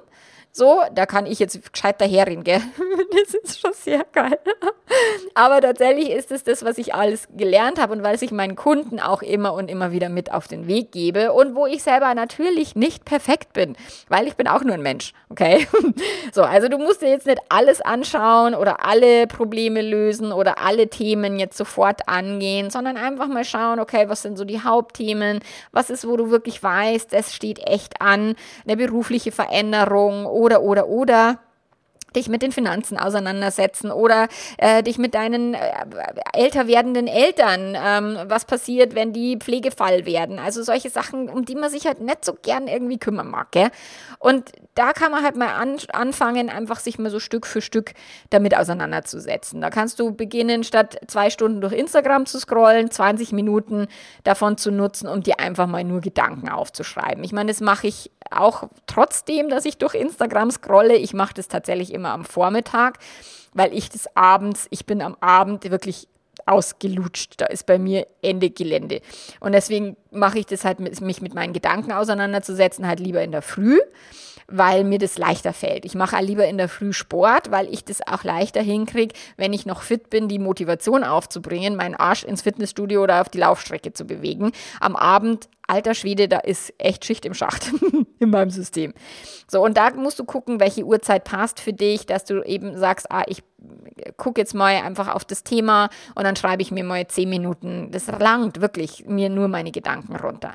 So, 0.55 0.83
da 0.93 1.07
kann 1.07 1.25
ich 1.25 1.39
jetzt 1.39 1.73
gescheit 1.73 1.99
daherreden, 1.99 2.43
gell? 2.43 2.61
Das 3.13 3.33
ist 3.35 3.59
schon 3.59 3.73
sehr 3.73 4.05
geil. 4.11 4.39
Aber 5.35 5.61
tatsächlich 5.61 6.09
ist 6.09 6.31
es 6.31 6.43
das, 6.43 6.65
was 6.65 6.77
ich 6.77 6.95
alles 6.95 7.27
gelernt 7.35 7.79
habe 7.79 7.93
und 7.93 8.03
was 8.03 8.21
ich 8.21 8.31
meinen 8.31 8.55
Kunden 8.55 8.99
auch 8.99 9.21
immer 9.21 9.53
und 9.53 9.69
immer 9.69 9.91
wieder 9.91 10.09
mit 10.09 10.31
auf 10.31 10.47
den 10.47 10.67
Weg 10.67 10.91
gebe 10.91 11.31
und 11.31 11.55
wo 11.55 11.67
ich 11.67 11.83
selber 11.83 12.13
natürlich 12.15 12.75
nicht 12.75 13.05
perfekt 13.05 13.53
bin, 13.53 13.75
weil 14.09 14.27
ich 14.27 14.35
bin 14.35 14.47
auch 14.47 14.63
nur 14.63 14.73
ein 14.73 14.81
Mensch, 14.81 15.13
okay? 15.29 15.67
So, 16.31 16.41
also 16.41 16.67
du 16.67 16.77
musst 16.79 17.01
dir 17.01 17.09
jetzt 17.09 17.27
nicht 17.27 17.39
alles 17.49 17.81
anschauen 17.81 18.55
oder 18.55 18.83
alle 18.83 19.27
Probleme 19.27 19.81
lösen 19.81 20.31
oder 20.31 20.57
alle 20.57 20.87
Themen 20.87 21.37
jetzt 21.37 21.57
sofort 21.57 22.07
angehen, 22.07 22.71
sondern 22.71 22.97
einfach 22.97 23.27
mal 23.27 23.45
schauen, 23.45 23.79
okay, 23.79 24.09
was 24.09 24.23
sind 24.23 24.37
so 24.37 24.45
die 24.45 24.61
Hauptthemen? 24.61 25.41
Was 25.71 25.91
ist, 25.91 26.07
wo 26.07 26.17
du 26.17 26.31
wirklich 26.31 26.63
weißt, 26.63 27.13
es 27.13 27.33
steht 27.35 27.59
echt 27.59 28.01
an, 28.01 28.35
eine 28.65 28.77
berufliche 28.77 29.31
Veränderung 29.31 30.25
oder, 30.43 30.61
oder, 30.61 30.87
oder 30.89 31.39
dich 32.15 32.29
mit 32.29 32.41
den 32.41 32.51
Finanzen 32.51 32.97
auseinandersetzen 32.97 33.91
oder 33.91 34.27
äh, 34.57 34.83
dich 34.83 34.97
mit 34.97 35.13
deinen 35.13 35.53
äh, 35.53 35.59
älter 36.33 36.67
werdenden 36.67 37.07
Eltern, 37.07 37.77
ähm, 37.77 38.17
was 38.27 38.45
passiert, 38.45 38.95
wenn 38.95 39.13
die 39.13 39.37
Pflegefall 39.37 40.05
werden. 40.05 40.39
Also 40.39 40.63
solche 40.63 40.89
Sachen, 40.89 41.29
um 41.29 41.45
die 41.45 41.55
man 41.55 41.69
sich 41.69 41.85
halt 41.85 42.01
nicht 42.01 42.25
so 42.25 42.33
gern 42.41 42.67
irgendwie 42.67 42.97
kümmern 42.97 43.29
mag. 43.29 43.51
Gell? 43.51 43.69
Und 44.19 44.51
da 44.75 44.93
kann 44.93 45.11
man 45.11 45.23
halt 45.23 45.35
mal 45.35 45.53
an, 45.53 45.77
anfangen, 45.91 46.49
einfach 46.49 46.79
sich 46.79 46.97
mal 46.97 47.09
so 47.09 47.19
Stück 47.19 47.45
für 47.45 47.61
Stück 47.61 47.93
damit 48.29 48.55
auseinanderzusetzen. 48.55 49.61
Da 49.61 49.69
kannst 49.69 49.99
du 49.99 50.13
beginnen, 50.13 50.63
statt 50.63 50.99
zwei 51.07 51.29
Stunden 51.29 51.61
durch 51.61 51.73
Instagram 51.73 52.25
zu 52.25 52.39
scrollen, 52.39 52.89
20 52.89 53.31
Minuten 53.33 53.87
davon 54.23 54.57
zu 54.57 54.71
nutzen, 54.71 55.07
um 55.07 55.21
dir 55.21 55.39
einfach 55.39 55.67
mal 55.67 55.83
nur 55.83 56.01
Gedanken 56.01 56.49
aufzuschreiben. 56.49 57.23
Ich 57.23 57.33
meine, 57.33 57.51
das 57.51 57.61
mache 57.61 57.87
ich 57.87 58.11
auch 58.31 58.69
trotzdem, 58.87 59.49
dass 59.49 59.65
ich 59.65 59.77
durch 59.77 59.93
Instagram 59.93 60.51
scrolle. 60.51 60.95
Ich 60.95 61.13
mache 61.13 61.33
das 61.33 61.47
tatsächlich 61.47 61.93
immer 61.93 62.02
am 62.11 62.25
Vormittag, 62.25 62.99
weil 63.53 63.73
ich 63.73 63.89
das 63.89 64.07
abends, 64.15 64.67
ich 64.69 64.85
bin 64.85 65.01
am 65.01 65.15
Abend 65.19 65.69
wirklich 65.69 66.07
ausgelutscht. 66.45 67.35
Da 67.37 67.45
ist 67.45 67.65
bei 67.65 67.77
mir 67.77 68.07
Ende 68.21 68.49
Gelände. 68.49 69.01
Und 69.39 69.53
deswegen 69.53 69.95
mache 70.11 70.39
ich 70.39 70.45
das 70.45 70.65
halt, 70.65 70.79
mich 70.79 71.21
mit 71.21 71.33
meinen 71.33 71.53
Gedanken 71.53 71.91
auseinanderzusetzen, 71.91 72.87
halt 72.87 72.99
lieber 72.99 73.21
in 73.21 73.31
der 73.31 73.41
Früh 73.41 73.79
weil 74.47 74.83
mir 74.83 74.99
das 74.99 75.17
leichter 75.17 75.53
fällt. 75.53 75.85
Ich 75.85 75.95
mache 75.95 76.21
lieber 76.21 76.45
in 76.45 76.57
der 76.57 76.69
Früh 76.69 76.93
Sport, 76.93 77.51
weil 77.51 77.71
ich 77.73 77.83
das 77.83 78.05
auch 78.05 78.23
leichter 78.23 78.61
hinkriege, 78.61 79.15
wenn 79.37 79.53
ich 79.53 79.65
noch 79.65 79.81
fit 79.81 80.09
bin, 80.09 80.27
die 80.27 80.39
Motivation 80.39 81.03
aufzubringen, 81.03 81.75
meinen 81.75 81.95
Arsch 81.95 82.23
ins 82.23 82.41
Fitnessstudio 82.41 83.01
oder 83.01 83.21
auf 83.21 83.29
die 83.29 83.39
Laufstrecke 83.39 83.93
zu 83.93 84.05
bewegen. 84.05 84.51
Am 84.79 84.95
Abend 84.95 85.47
alter 85.73 85.95
Schwede, 85.95 86.27
da 86.27 86.37
ist 86.37 86.73
echt 86.77 87.03
Schicht 87.05 87.25
im 87.25 87.33
Schacht 87.33 87.71
in 88.19 88.29
meinem 88.29 88.51
System. 88.51 88.93
So, 89.49 89.63
und 89.63 89.75
da 89.77 89.89
musst 89.91 90.19
du 90.19 90.23
gucken, 90.23 90.59
welche 90.59 90.83
Uhrzeit 90.83 91.23
passt 91.23 91.59
für 91.59 91.73
dich, 91.73 92.05
dass 92.05 92.25
du 92.25 92.43
eben 92.43 92.77
sagst, 92.77 93.11
ah, 93.11 93.23
ich 93.27 93.43
gucke 94.17 94.41
jetzt 94.41 94.53
mal 94.53 94.75
einfach 94.75 95.13
auf 95.13 95.25
das 95.25 95.43
Thema 95.43 95.89
und 96.15 96.23
dann 96.23 96.35
schreibe 96.35 96.61
ich 96.61 96.71
mir 96.71 96.83
mal 96.83 97.07
zehn 97.07 97.29
Minuten. 97.29 97.89
Das 97.91 98.07
langt 98.07 98.61
wirklich 98.61 99.05
mir 99.07 99.29
nur 99.29 99.47
meine 99.47 99.71
Gedanken 99.71 100.15
runter. 100.15 100.53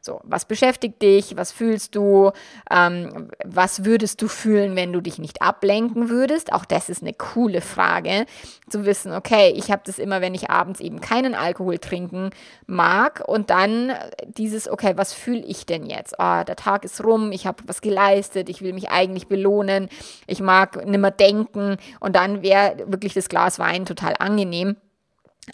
So, 0.00 0.20
was 0.24 0.44
beschäftigt 0.44 1.02
dich? 1.02 1.36
Was 1.36 1.52
fühlst 1.52 1.94
du? 1.94 2.32
Ähm, 2.70 3.30
was 3.44 3.84
würdest 3.84 4.22
du 4.22 4.28
fühlen, 4.28 4.76
wenn 4.76 4.92
du 4.92 5.00
dich 5.00 5.18
nicht 5.18 5.42
ablenken 5.42 6.08
würdest? 6.08 6.52
Auch 6.52 6.64
das 6.64 6.88
ist 6.88 7.02
eine 7.02 7.14
coole 7.14 7.60
Frage, 7.60 8.26
zu 8.68 8.84
wissen, 8.84 9.12
okay, 9.12 9.52
ich 9.56 9.70
habe 9.70 9.82
das 9.84 9.98
immer, 9.98 10.20
wenn 10.20 10.34
ich 10.34 10.50
abends 10.50 10.80
eben 10.80 11.00
keinen 11.00 11.34
Alkohol 11.34 11.78
trinken 11.78 12.30
mag 12.66 13.22
und 13.26 13.50
dann 13.50 13.92
dieses, 14.26 14.68
okay, 14.68 14.92
was 14.96 15.12
fühle 15.12 15.44
ich 15.44 15.66
denn 15.66 15.86
jetzt? 15.86 16.14
Oh, 16.18 16.42
der 16.46 16.56
Tag 16.56 16.84
ist 16.84 17.02
rum, 17.02 17.32
ich 17.32 17.46
habe 17.46 17.62
was 17.66 17.80
geleistet, 17.80 18.48
ich 18.48 18.62
will 18.62 18.72
mich 18.72 18.90
eigentlich 18.90 19.26
belohnen, 19.28 19.88
ich 20.26 20.40
mag 20.40 20.86
nimmer 20.86 21.10
denken 21.10 21.76
und 22.00 22.16
dann 22.16 22.42
wäre 22.42 22.76
wirklich 22.86 23.14
das 23.14 23.28
Glas 23.28 23.58
Wein 23.58 23.86
total 23.86 24.14
angenehm. 24.18 24.76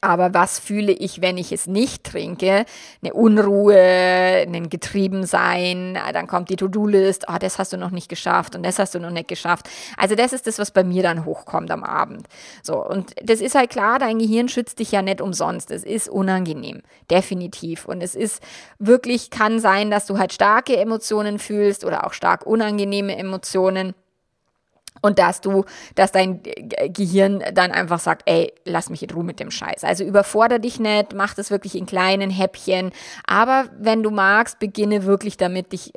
Aber 0.00 0.35
was 0.35 0.59
fühle 0.59 0.92
ich, 0.92 1.20
wenn 1.22 1.38
ich 1.38 1.52
es 1.52 1.66
nicht 1.66 2.04
trinke? 2.04 2.64
Eine 3.02 3.14
Unruhe, 3.14 3.76
ein 3.76 4.68
Getriebensein, 4.68 5.98
ah, 6.02 6.12
dann 6.12 6.26
kommt 6.26 6.50
die 6.50 6.57
To-Do-List, 6.57 7.26
oh, 7.28 7.37
das 7.38 7.59
hast 7.59 7.72
du 7.72 7.76
noch 7.76 7.90
nicht 7.90 8.09
geschafft 8.09 8.54
und 8.54 8.64
das 8.64 8.78
hast 8.78 8.94
du 8.94 9.00
noch 9.00 9.11
nicht 9.11 9.28
geschafft. 9.28 9.68
Also 9.96 10.14
das 10.14 10.33
ist 10.33 10.46
das, 10.46 10.59
was 10.59 10.70
bei 10.70 10.85
mir 10.85 11.02
dann 11.02 11.24
hochkommt 11.24 11.70
am 11.70 11.85
Abend. 11.85 12.26
So, 12.62 12.85
und 12.85 13.14
das 13.22 13.40
ist 13.40 13.54
halt 13.54 13.70
klar, 13.70 13.98
dein 13.98 14.18
Gehirn 14.18 14.48
schützt 14.48 14.78
dich 14.78 14.92
ja 14.92 15.02
nicht 15.02 15.20
umsonst. 15.20 15.70
Es 15.70 15.85
ist 15.85 16.09
unangenehm, 16.09 16.83
definitiv. 17.11 17.87
Und 17.87 18.02
es 18.02 18.14
ist 18.14 18.42
wirklich, 18.78 19.30
kann 19.30 19.61
sein, 19.61 19.90
dass 19.90 20.07
du 20.07 20.18
halt 20.18 20.33
starke 20.33 20.76
Emotionen 20.76 21.38
fühlst 21.38 21.85
oder 21.85 22.07
auch 22.07 22.12
stark 22.12 22.46
unangenehme 22.46 23.16
Emotionen 23.16 23.94
und 25.05 25.19
dass 25.19 25.43
du, 25.43 25.67
dass 25.97 26.12
dein 26.12 26.40
Gehirn 26.88 27.45
dann 27.53 27.73
einfach 27.73 27.99
sagt, 27.99 28.23
ey, 28.25 28.55
lass 28.64 28.88
mich 28.88 29.03
in 29.03 29.11
Ruhe 29.11 29.23
mit 29.23 29.38
dem 29.38 29.51
Scheiß. 29.51 29.85
Also 29.85 30.03
überfordere 30.03 30.61
dich 30.61 30.81
nicht, 30.81 31.12
mach 31.12 31.35
das 31.35 31.51
wirklich 31.51 31.75
in 31.75 31.85
kleinen 31.85 32.31
Häppchen. 32.31 32.90
Aber 33.27 33.67
wenn 33.79 34.03
du 34.03 34.11
magst, 34.11 34.59
beginne 34.61 35.05
wirklich 35.05 35.37
damit, 35.37 35.73
dich 35.73 35.93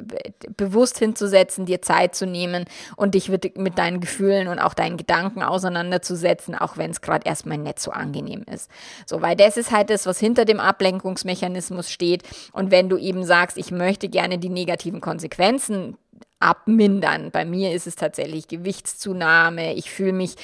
bewusst 0.57 0.99
hinzusetzen, 0.99 1.65
dir 1.65 1.81
Zeit 1.81 2.15
zu 2.15 2.25
nehmen 2.25 2.65
und 2.97 3.15
dich 3.15 3.29
mit 3.29 3.77
deinen 3.77 4.01
Gefühlen 4.01 4.49
und 4.49 4.59
auch 4.59 4.73
deinen 4.73 4.97
Gedanken 4.97 5.41
auseinanderzusetzen, 5.41 6.53
auch 6.53 6.75
wenn 6.75 6.91
es 6.91 6.99
gerade 6.99 7.25
erstmal 7.25 7.57
nicht 7.57 7.79
so 7.79 7.91
angenehm 7.91 8.43
ist. 8.51 8.69
So, 9.05 9.21
weil 9.21 9.37
das 9.37 9.55
ist 9.55 9.71
halt 9.71 9.89
das, 9.89 10.05
was 10.05 10.19
hinter 10.19 10.43
dem 10.43 10.59
Ablenkungsmechanismus 10.59 11.89
steht. 11.89 12.23
Und 12.51 12.71
wenn 12.71 12.89
du 12.89 12.97
eben 12.97 13.23
sagst, 13.23 13.57
ich 13.57 13.71
möchte 13.71 14.09
gerne 14.09 14.37
die 14.37 14.49
negativen 14.49 14.99
Konsequenzen 14.99 15.97
abmindern. 16.39 17.31
Bei 17.31 17.45
mir 17.45 17.73
ist 17.73 17.87
es 17.87 17.95
tatsächlich 17.95 18.47
Gewichtszunahme. 18.47 19.73
Ich 19.73 19.91
fühle 19.91 20.13
mich 20.13 20.35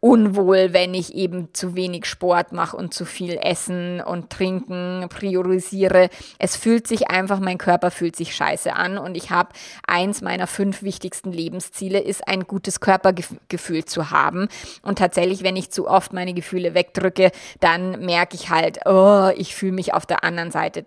unwohl, 0.00 0.72
wenn 0.72 0.94
ich 0.94 1.14
eben 1.14 1.52
zu 1.52 1.74
wenig 1.74 2.06
Sport 2.06 2.52
mache 2.52 2.76
und 2.76 2.92
zu 2.92 3.04
viel 3.04 3.38
Essen 3.42 4.00
und 4.00 4.30
Trinken 4.30 5.06
priorisiere. 5.08 6.10
Es 6.38 6.54
fühlt 6.54 6.86
sich 6.86 7.08
einfach, 7.08 7.40
mein 7.40 7.58
Körper 7.58 7.90
fühlt 7.90 8.14
sich 8.14 8.34
scheiße 8.34 8.72
an 8.74 8.98
und 8.98 9.16
ich 9.16 9.30
habe 9.30 9.50
eins 9.86 10.20
meiner 10.20 10.46
fünf 10.46 10.82
wichtigsten 10.82 11.32
Lebensziele 11.32 11.98
ist 11.98 12.28
ein 12.28 12.42
gutes 12.42 12.80
Körpergefühl 12.80 13.84
zu 13.84 14.10
haben. 14.10 14.48
Und 14.82 14.98
tatsächlich, 14.98 15.42
wenn 15.42 15.56
ich 15.56 15.70
zu 15.70 15.88
oft 15.88 16.12
meine 16.12 16.34
Gefühle 16.34 16.74
wegdrücke, 16.74 17.30
dann 17.60 18.04
merke 18.04 18.36
ich 18.36 18.50
halt, 18.50 18.80
oh, 18.84 19.30
ich 19.36 19.54
fühle 19.54 19.72
mich 19.72 19.94
auf 19.94 20.06
der 20.06 20.22
anderen 20.24 20.50
Seite 20.50 20.86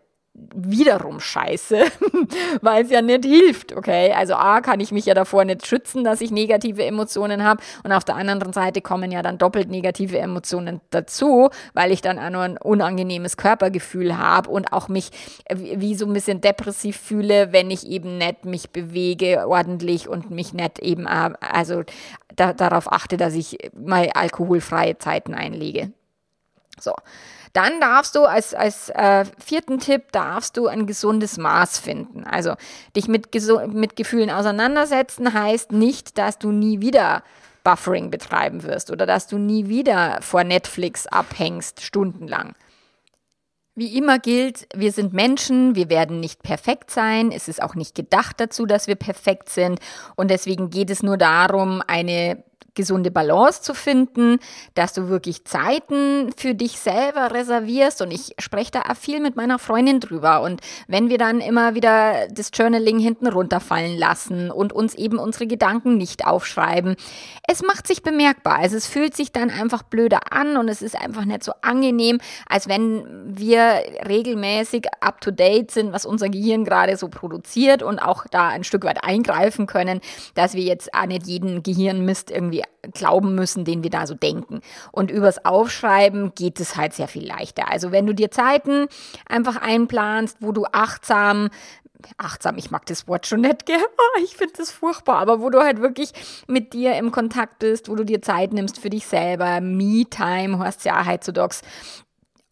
wiederum 0.55 1.19
scheiße, 1.19 1.85
weil 2.61 2.83
es 2.83 2.91
ja 2.91 3.01
nicht 3.01 3.25
hilft, 3.25 3.75
okay? 3.75 4.11
Also 4.13 4.35
A, 4.35 4.61
kann 4.61 4.79
ich 4.79 4.91
mich 4.91 5.05
ja 5.05 5.13
davor 5.13 5.45
nicht 5.45 5.65
schützen, 5.65 6.03
dass 6.03 6.21
ich 6.21 6.31
negative 6.31 6.83
Emotionen 6.85 7.43
habe 7.43 7.61
und 7.83 7.91
auf 7.91 8.03
der 8.03 8.15
anderen 8.15 8.53
Seite 8.53 8.81
kommen 8.81 9.11
ja 9.11 9.21
dann 9.21 9.37
doppelt 9.37 9.69
negative 9.69 10.17
Emotionen 10.17 10.81
dazu, 10.89 11.49
weil 11.73 11.91
ich 11.91 12.01
dann 12.01 12.19
auch 12.19 12.29
noch 12.29 12.41
ein 12.41 12.57
unangenehmes 12.57 13.37
Körpergefühl 13.37 14.17
habe 14.17 14.49
und 14.49 14.73
auch 14.73 14.87
mich 14.87 15.11
wie 15.53 15.95
so 15.95 16.05
ein 16.05 16.13
bisschen 16.13 16.41
depressiv 16.41 16.97
fühle, 16.97 17.51
wenn 17.51 17.71
ich 17.71 17.87
eben 17.87 18.17
nicht 18.17 18.45
mich 18.45 18.69
bewege 18.71 19.47
ordentlich 19.47 20.07
und 20.07 20.31
mich 20.31 20.53
nicht 20.53 20.79
eben, 20.79 21.07
also 21.07 21.83
da, 22.35 22.53
darauf 22.53 22.91
achte, 22.91 23.17
dass 23.17 23.33
ich 23.33 23.57
mal 23.73 24.09
alkoholfreie 24.13 24.97
Zeiten 24.97 25.33
einlege. 25.33 25.91
So. 26.79 26.93
Dann 27.53 27.79
darfst 27.79 28.15
du 28.15 28.23
als, 28.23 28.53
als 28.53 28.89
äh, 28.89 29.25
vierten 29.43 29.79
Tipp, 29.79 30.11
darfst 30.11 30.57
du 30.57 30.67
ein 30.67 30.85
gesundes 30.85 31.37
Maß 31.37 31.79
finden. 31.79 32.23
Also 32.25 32.55
dich 32.95 33.07
mit, 33.07 33.29
mit 33.73 33.95
Gefühlen 33.95 34.29
auseinandersetzen 34.29 35.33
heißt 35.33 35.71
nicht, 35.71 36.17
dass 36.17 36.37
du 36.37 36.51
nie 36.51 36.81
wieder 36.81 37.23
Buffering 37.63 38.09
betreiben 38.09 38.63
wirst 38.63 38.91
oder 38.91 39.05
dass 39.05 39.27
du 39.27 39.37
nie 39.37 39.67
wieder 39.67 40.19
vor 40.21 40.43
Netflix 40.43 41.07
abhängst, 41.07 41.81
stundenlang. 41.81 42.53
Wie 43.75 43.97
immer 43.97 44.19
gilt, 44.19 44.67
wir 44.75 44.91
sind 44.91 45.13
Menschen, 45.13 45.75
wir 45.75 45.89
werden 45.89 46.19
nicht 46.19 46.43
perfekt 46.43 46.91
sein, 46.91 47.31
es 47.31 47.47
ist 47.47 47.61
auch 47.61 47.75
nicht 47.75 47.95
gedacht 47.95 48.39
dazu, 48.39 48.65
dass 48.65 48.87
wir 48.87 48.95
perfekt 48.95 49.49
sind 49.49 49.79
und 50.15 50.29
deswegen 50.31 50.69
geht 50.69 50.89
es 50.89 51.01
nur 51.01 51.17
darum, 51.17 51.81
eine 51.87 52.43
gesunde 52.75 53.11
Balance 53.11 53.61
zu 53.61 53.73
finden, 53.73 54.39
dass 54.75 54.93
du 54.93 55.09
wirklich 55.09 55.45
Zeiten 55.45 56.31
für 56.35 56.55
dich 56.55 56.79
selber 56.79 57.31
reservierst. 57.31 58.01
Und 58.01 58.11
ich 58.11 58.35
spreche 58.39 58.71
da 58.71 58.93
viel 58.95 59.19
mit 59.19 59.35
meiner 59.35 59.59
Freundin 59.59 59.99
drüber. 59.99 60.41
Und 60.41 60.61
wenn 60.87 61.09
wir 61.09 61.17
dann 61.17 61.41
immer 61.41 61.75
wieder 61.75 62.27
das 62.29 62.51
Journaling 62.53 62.99
hinten 62.99 63.27
runterfallen 63.27 63.97
lassen 63.97 64.51
und 64.51 64.73
uns 64.73 64.95
eben 64.95 65.17
unsere 65.19 65.47
Gedanken 65.47 65.97
nicht 65.97 66.25
aufschreiben, 66.25 66.95
es 67.47 67.61
macht 67.61 67.87
sich 67.87 68.03
bemerkbar. 68.03 68.59
Also 68.59 68.77
es 68.77 68.87
fühlt 68.87 69.15
sich 69.15 69.31
dann 69.31 69.49
einfach 69.49 69.83
blöder 69.83 70.31
an 70.31 70.57
und 70.57 70.67
es 70.69 70.81
ist 70.81 70.95
einfach 70.95 71.25
nicht 71.25 71.43
so 71.43 71.53
angenehm, 71.61 72.19
als 72.47 72.67
wenn 72.67 73.03
wir 73.25 73.81
regelmäßig 74.07 74.87
up 75.01 75.21
to 75.21 75.31
date 75.31 75.71
sind, 75.71 75.93
was 75.93 76.05
unser 76.05 76.29
Gehirn 76.29 76.65
gerade 76.65 76.97
so 76.97 77.07
produziert 77.07 77.83
und 77.83 77.99
auch 77.99 78.25
da 78.29 78.47
ein 78.47 78.63
Stück 78.63 78.83
weit 78.83 79.03
eingreifen 79.03 79.67
können, 79.67 80.01
dass 80.35 80.53
wir 80.53 80.63
jetzt 80.63 80.93
auch 80.93 81.05
nicht 81.05 81.27
jeden 81.27 81.63
Gehirnmist 81.63 82.31
irgendwie 82.31 82.58
glauben 82.93 83.35
müssen, 83.35 83.65
den 83.65 83.83
wir 83.83 83.89
da 83.89 84.07
so 84.07 84.15
denken. 84.15 84.61
Und 84.91 85.11
übers 85.11 85.45
Aufschreiben 85.45 86.33
geht 86.35 86.59
es 86.59 86.75
halt 86.75 86.93
sehr 86.93 87.07
viel 87.07 87.27
leichter. 87.27 87.69
Also 87.69 87.91
wenn 87.91 88.05
du 88.05 88.13
dir 88.13 88.31
Zeiten 88.31 88.87
einfach 89.27 89.57
einplanst, 89.57 90.37
wo 90.39 90.51
du 90.51 90.65
achtsam 90.65 91.49
achtsam, 92.17 92.57
ich 92.57 92.71
mag 92.71 92.85
das 92.85 93.07
Wort 93.07 93.27
schon 93.27 93.41
nicht, 93.41 93.65
gell? 93.65 93.77
Ich 94.23 94.35
finde 94.35 94.53
das 94.57 94.71
furchtbar, 94.71 95.17
aber 95.17 95.41
wo 95.41 95.49
du 95.49 95.59
halt 95.59 95.81
wirklich 95.81 96.11
mit 96.47 96.73
dir 96.73 96.95
im 96.95 97.11
Kontakt 97.11 97.59
bist, 97.59 97.89
wo 97.89 97.95
du 97.95 98.03
dir 98.03 98.21
Zeit 98.21 98.53
nimmst 98.53 98.79
für 98.79 98.89
dich 98.89 99.05
selber, 99.05 99.61
Me-Time, 99.61 100.59
hast 100.59 100.85
ja 100.85 101.05
heutzutage 101.05 101.57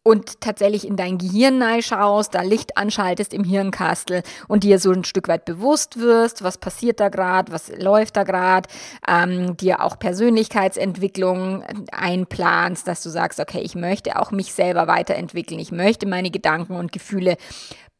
und 0.08 0.40
tatsächlich 0.40 0.88
in 0.88 0.96
dein 0.96 1.18
Gehirn 1.18 1.62
schaust, 1.82 2.34
da 2.34 2.42
Licht 2.42 2.78
anschaltest 2.78 3.34
im 3.34 3.44
Hirnkastel 3.44 4.24
und 4.48 4.64
dir 4.64 4.80
so 4.80 4.92
ein 4.92 5.04
Stück 5.04 5.28
weit 5.28 5.44
bewusst 5.44 6.00
wirst, 6.00 6.44
was 6.44 6.58
passiert 6.58 7.02
da 7.02 7.10
gerade, 7.10 7.52
was 7.52 7.70
läuft 7.78 8.16
da 8.16 8.24
gerade, 8.24 8.70
ähm, 9.06 9.58
dir 9.58 9.84
auch 9.84 10.00
Persönlichkeitsentwicklung 10.00 11.66
einplanst, 11.92 12.88
dass 12.88 13.04
du 13.04 13.10
sagst, 13.10 13.42
okay, 13.42 13.60
ich 13.60 13.76
möchte 13.76 14.18
auch 14.18 14.32
mich 14.32 14.54
selber 14.54 14.88
weiterentwickeln, 14.88 15.60
ich 15.60 15.74
möchte 15.74 16.08
meine 16.08 16.32
Gedanken 16.32 16.78
und 16.78 16.94
Gefühle 16.94 17.36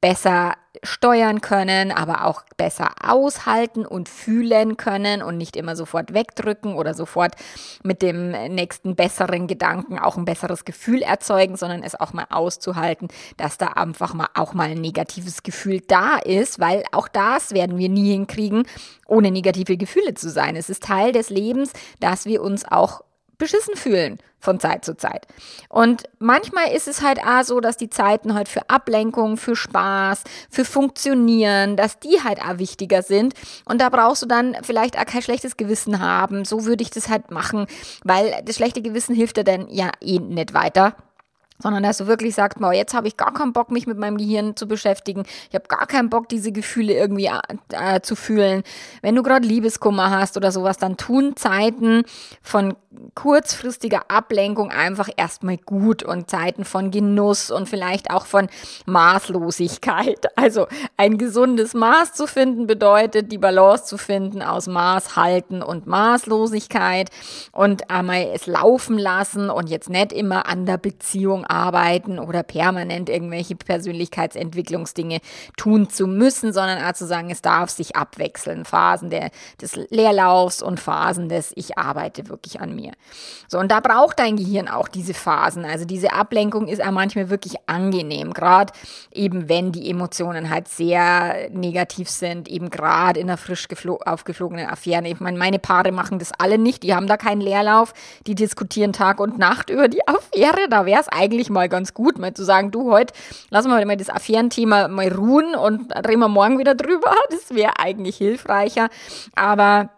besser 0.02 0.56
steuern 0.84 1.42
können, 1.42 1.92
aber 1.92 2.26
auch 2.26 2.44
besser 2.56 2.92
aushalten 3.04 3.86
und 3.86 4.10
fühlen 4.10 4.78
können 4.78 5.24
und 5.24 5.38
nicht 5.38 5.56
immer 5.56 5.76
sofort 5.76 6.14
wegdrücken 6.14 6.76
oder 6.76 6.94
sofort 6.94 7.36
mit 7.84 8.04
dem 8.04 8.32
nächsten 8.54 8.96
besseren 8.96 9.48
Gedanken 9.48 9.98
auch 9.98 10.18
ein 10.18 10.26
besseres 10.26 10.66
Gefühl 10.66 11.02
erzeugen, 11.02 11.56
sondern 11.56 11.82
es 11.82 12.00
auch 12.00 12.14
mal 12.14 12.28
auszuhalten, 12.30 13.08
dass 13.38 13.58
da 13.58 13.70
einfach 13.70 14.14
mal 14.14 14.28
auch 14.36 14.54
mal 14.54 14.70
ein 14.70 14.82
negatives 14.82 15.42
Gefühl 15.42 15.82
da 15.82 16.18
ist, 16.18 16.60
weil 16.60 16.84
auch 16.92 17.08
das 17.08 17.52
werden 17.54 17.78
wir 17.78 17.90
nie 17.90 18.12
hinkriegen, 18.12 18.68
ohne 19.08 19.32
negative 19.32 19.78
Gefühle 19.78 20.14
zu 20.14 20.30
sein. 20.30 20.56
Es 20.56 20.70
ist 20.70 20.84
Teil 20.84 21.12
des 21.12 21.32
Lebens, 21.32 21.74
dass 22.00 22.26
wir 22.26 22.44
uns 22.44 22.66
auch 22.66 23.02
beschissen 23.38 23.76
fühlen 23.76 24.20
von 24.40 24.60
Zeit 24.60 24.86
zu 24.86 24.96
Zeit. 24.96 25.28
Und 25.70 26.04
manchmal 26.20 26.72
ist 26.72 26.88
es 26.88 27.02
halt 27.02 27.20
auch 27.20 27.44
so, 27.44 27.60
dass 27.60 27.78
die 27.78 27.90
Zeiten 27.90 28.34
halt 28.34 28.48
für 28.48 28.70
Ablenkung, 28.70 29.38
für 29.38 29.56
Spaß, 29.56 30.24
für 30.50 30.64
Funktionieren, 30.64 31.76
dass 31.76 32.00
die 32.00 32.24
halt 32.24 32.40
auch 32.42 32.58
wichtiger 32.58 33.02
sind. 33.02 33.34
Und 33.66 33.82
da 33.82 33.90
brauchst 33.90 34.22
du 34.22 34.26
dann 34.26 34.56
vielleicht 34.62 34.98
auch 34.98 35.06
kein 35.06 35.22
schlechtes 35.22 35.58
Gewissen 35.58 36.00
haben. 36.00 36.46
So 36.46 36.66
würde 36.66 36.84
ich 36.84 36.92
das 36.92 37.10
halt 37.10 37.32
machen, 37.32 37.68
weil 38.04 38.42
das 38.46 38.56
schlechte 38.56 38.82
Gewissen 38.82 39.16
hilft 39.16 39.38
dir 39.38 39.44
dann 39.44 39.68
ja 39.70 39.92
eh 40.02 40.20
nicht 40.20 40.54
weiter 40.54 40.96
sondern 41.60 41.84
dass 41.84 41.98
du 41.98 42.08
wirklich 42.08 42.36
sagst, 42.36 42.60
boah, 42.60 42.74
jetzt 42.74 42.94
habe 42.94 43.08
ich 43.08 43.18
gar 43.18 43.34
keinen 43.34 43.54
Bock, 43.54 43.72
mich 43.72 43.88
mit 43.88 43.98
meinem 43.98 44.18
Gehirn 44.18 44.56
zu 44.56 44.68
beschäftigen. 44.68 45.24
Ich 45.50 45.56
habe 45.56 45.68
gar 45.68 45.88
keinen 45.88 46.10
Bock, 46.10 46.30
diese 46.30 46.52
Gefühle 46.52 46.94
irgendwie 46.94 47.26
äh, 47.26 47.96
äh 47.96 48.02
zu 48.02 48.16
fühlen. 48.16 48.64
Wenn 49.02 49.16
du 49.16 49.24
gerade 49.24 49.48
Liebeskummer 49.48 50.12
hast 50.12 50.38
oder 50.38 50.52
sowas, 50.52 50.78
dann 50.78 50.98
tun 50.98 51.36
Zeiten 51.36 52.04
von 52.42 52.76
kurzfristiger 53.16 54.10
Ablenkung 54.10 54.72
einfach 54.72 55.10
erstmal 55.18 55.58
gut 55.58 56.04
und 56.04 56.30
Zeiten 56.30 56.66
von 56.66 56.92
Genuss 56.92 57.52
und 57.52 57.70
vielleicht 57.70 58.12
auch 58.12 58.26
von 58.26 58.48
Maßlosigkeit. 58.86 60.28
Also 60.38 60.68
ein 60.98 61.18
gesundes 61.18 61.74
Maß 61.74 62.14
zu 62.14 62.28
finden 62.28 62.68
bedeutet, 62.68 63.32
die 63.32 63.38
Balance 63.38 63.86
zu 63.86 63.98
finden 63.98 64.42
aus 64.42 64.68
Maß 64.68 65.16
halten 65.16 65.62
und 65.62 65.88
Maßlosigkeit 65.88 67.10
und 67.52 67.90
einmal 67.90 68.30
es 68.34 68.46
laufen 68.46 68.98
lassen 68.98 69.50
und 69.50 69.70
jetzt 69.70 69.90
nicht 69.90 70.14
immer 70.14 70.48
an 70.48 70.66
der 70.66 70.78
Beziehung 70.78 71.46
arbeiten 71.50 72.20
oder 72.20 72.44
permanent 72.44 73.10
irgendwelche 73.10 73.56
Persönlichkeitsentwicklungsdinge 73.56 75.20
tun 75.58 75.90
zu 75.90 76.08
müssen, 76.08 76.54
sondern 76.54 76.84
auch 76.84 76.94
zu 76.94 77.06
sagen, 77.06 77.30
es 77.30 77.42
darf 77.42 77.70
sich 77.70 77.96
abwechseln. 77.96 78.66
Phasen 78.66 79.10
der, 79.10 79.32
des 79.62 79.76
Leerlaufs 79.90 80.62
und 80.62 80.80
Phasen 80.80 81.30
des 81.30 81.52
Ich 81.56 81.78
arbeite 81.78 82.30
wirklich 82.30 82.60
an 82.62 82.76
mir. 82.76 82.92
So, 83.48 83.60
und 83.60 83.72
da 83.72 83.80
braucht 83.80 84.20
dein 84.20 84.36
Gehirn 84.36 84.68
auch 84.68 84.88
diese 84.88 85.14
Phasen. 85.14 85.66
Also 85.66 85.86
diese 85.86 86.14
Ablenkung 86.14 86.68
ist 86.68 86.84
auch 86.84 86.92
manchmal 86.92 87.30
wirklich 87.30 87.56
angenehm, 87.68 88.34
gerade 88.34 88.74
eben 89.14 89.50
wenn 89.50 89.72
die 89.72 89.90
Emotionen 89.90 90.50
halt 90.50 90.68
sehr 90.68 91.50
negativ 91.52 92.10
sind, 92.10 92.48
eben 92.48 92.70
gerade 92.70 93.20
in 93.20 93.30
einer 93.30 93.38
frisch 93.38 93.68
aufgeflogenen 94.06 94.68
Affäre. 94.68 95.08
Ich 95.08 95.20
meine, 95.20 95.38
meine 95.38 95.60
Paare 95.60 95.92
machen 95.92 96.20
das 96.20 96.32
alle 96.38 96.58
nicht, 96.58 96.84
die 96.84 96.94
haben 96.94 97.08
da 97.08 97.18
keinen 97.18 97.42
Leerlauf, 97.42 97.94
die 98.26 98.36
diskutieren 98.36 98.94
Tag 98.94 99.20
und 99.20 99.38
Nacht 99.38 99.70
über 99.70 99.88
die 99.88 100.08
Affäre. 100.08 100.68
Da 100.70 100.86
wäre 100.86 101.02
es 101.02 101.08
eigentlich 101.08 101.37
mal 101.50 101.70
ganz 101.70 101.94
gut, 101.94 102.18
mal 102.18 102.34
zu 102.34 102.44
sagen, 102.44 102.72
du, 102.72 102.92
heute 102.92 103.14
lassen 103.50 103.70
wir 103.70 103.86
mal 103.86 103.98
das 103.98 104.10
Affärenthema 104.10 104.88
mal 104.88 105.12
ruhen 105.12 105.56
und 105.56 105.94
reden 106.08 106.20
wir 106.20 106.28
morgen 106.28 106.60
wieder 106.60 106.76
drüber. 106.76 107.16
Das 107.30 107.54
wäre 107.56 107.80
eigentlich 107.80 108.18
hilfreicher. 108.18 108.90
Aber 109.36 109.90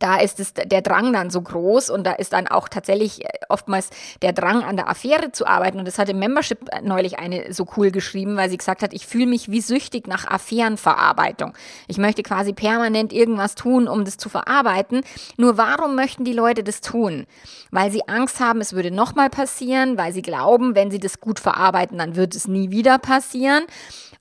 da 0.00 0.16
ist 0.16 0.40
es 0.40 0.54
der 0.54 0.82
Drang 0.82 1.12
dann 1.12 1.30
so 1.30 1.40
groß 1.40 1.90
und 1.90 2.04
da 2.04 2.12
ist 2.12 2.32
dann 2.32 2.48
auch 2.48 2.68
tatsächlich 2.68 3.24
äh, 3.24 3.28
oftmals 3.48 3.90
der 4.22 4.32
Drang 4.32 4.64
an 4.64 4.76
der 4.76 4.88
Affäre 4.88 5.30
zu 5.30 5.46
arbeiten. 5.46 5.78
Und 5.78 5.86
das 5.86 5.98
hat 5.98 6.08
im 6.08 6.18
Membership 6.18 6.58
neulich 6.82 7.18
eine 7.18 7.52
so 7.52 7.66
cool 7.76 7.90
geschrieben, 7.90 8.36
weil 8.36 8.50
sie 8.50 8.56
gesagt 8.56 8.82
hat, 8.82 8.92
ich 8.92 9.06
fühle 9.06 9.26
mich 9.26 9.50
wie 9.50 9.60
süchtig 9.60 10.08
nach 10.08 10.26
Affärenverarbeitung. 10.26 11.52
Ich 11.86 11.98
möchte 11.98 12.22
quasi 12.22 12.52
permanent 12.52 13.12
irgendwas 13.12 13.54
tun, 13.54 13.86
um 13.86 14.04
das 14.04 14.16
zu 14.16 14.28
verarbeiten. 14.28 15.02
Nur 15.36 15.56
warum 15.58 15.94
möchten 15.94 16.24
die 16.24 16.32
Leute 16.32 16.64
das 16.64 16.80
tun? 16.80 17.26
Weil 17.70 17.90
sie 17.90 18.08
Angst 18.08 18.40
haben, 18.40 18.60
es 18.60 18.72
würde 18.72 18.90
nochmal 18.90 19.30
passieren, 19.30 19.98
weil 19.98 20.12
sie 20.12 20.22
glauben, 20.22 20.74
wenn 20.74 20.90
sie 20.90 20.98
das 20.98 21.20
gut 21.20 21.38
verarbeiten, 21.38 21.98
dann 21.98 22.16
wird 22.16 22.34
es 22.34 22.48
nie 22.48 22.70
wieder 22.70 22.98
passieren. 22.98 23.64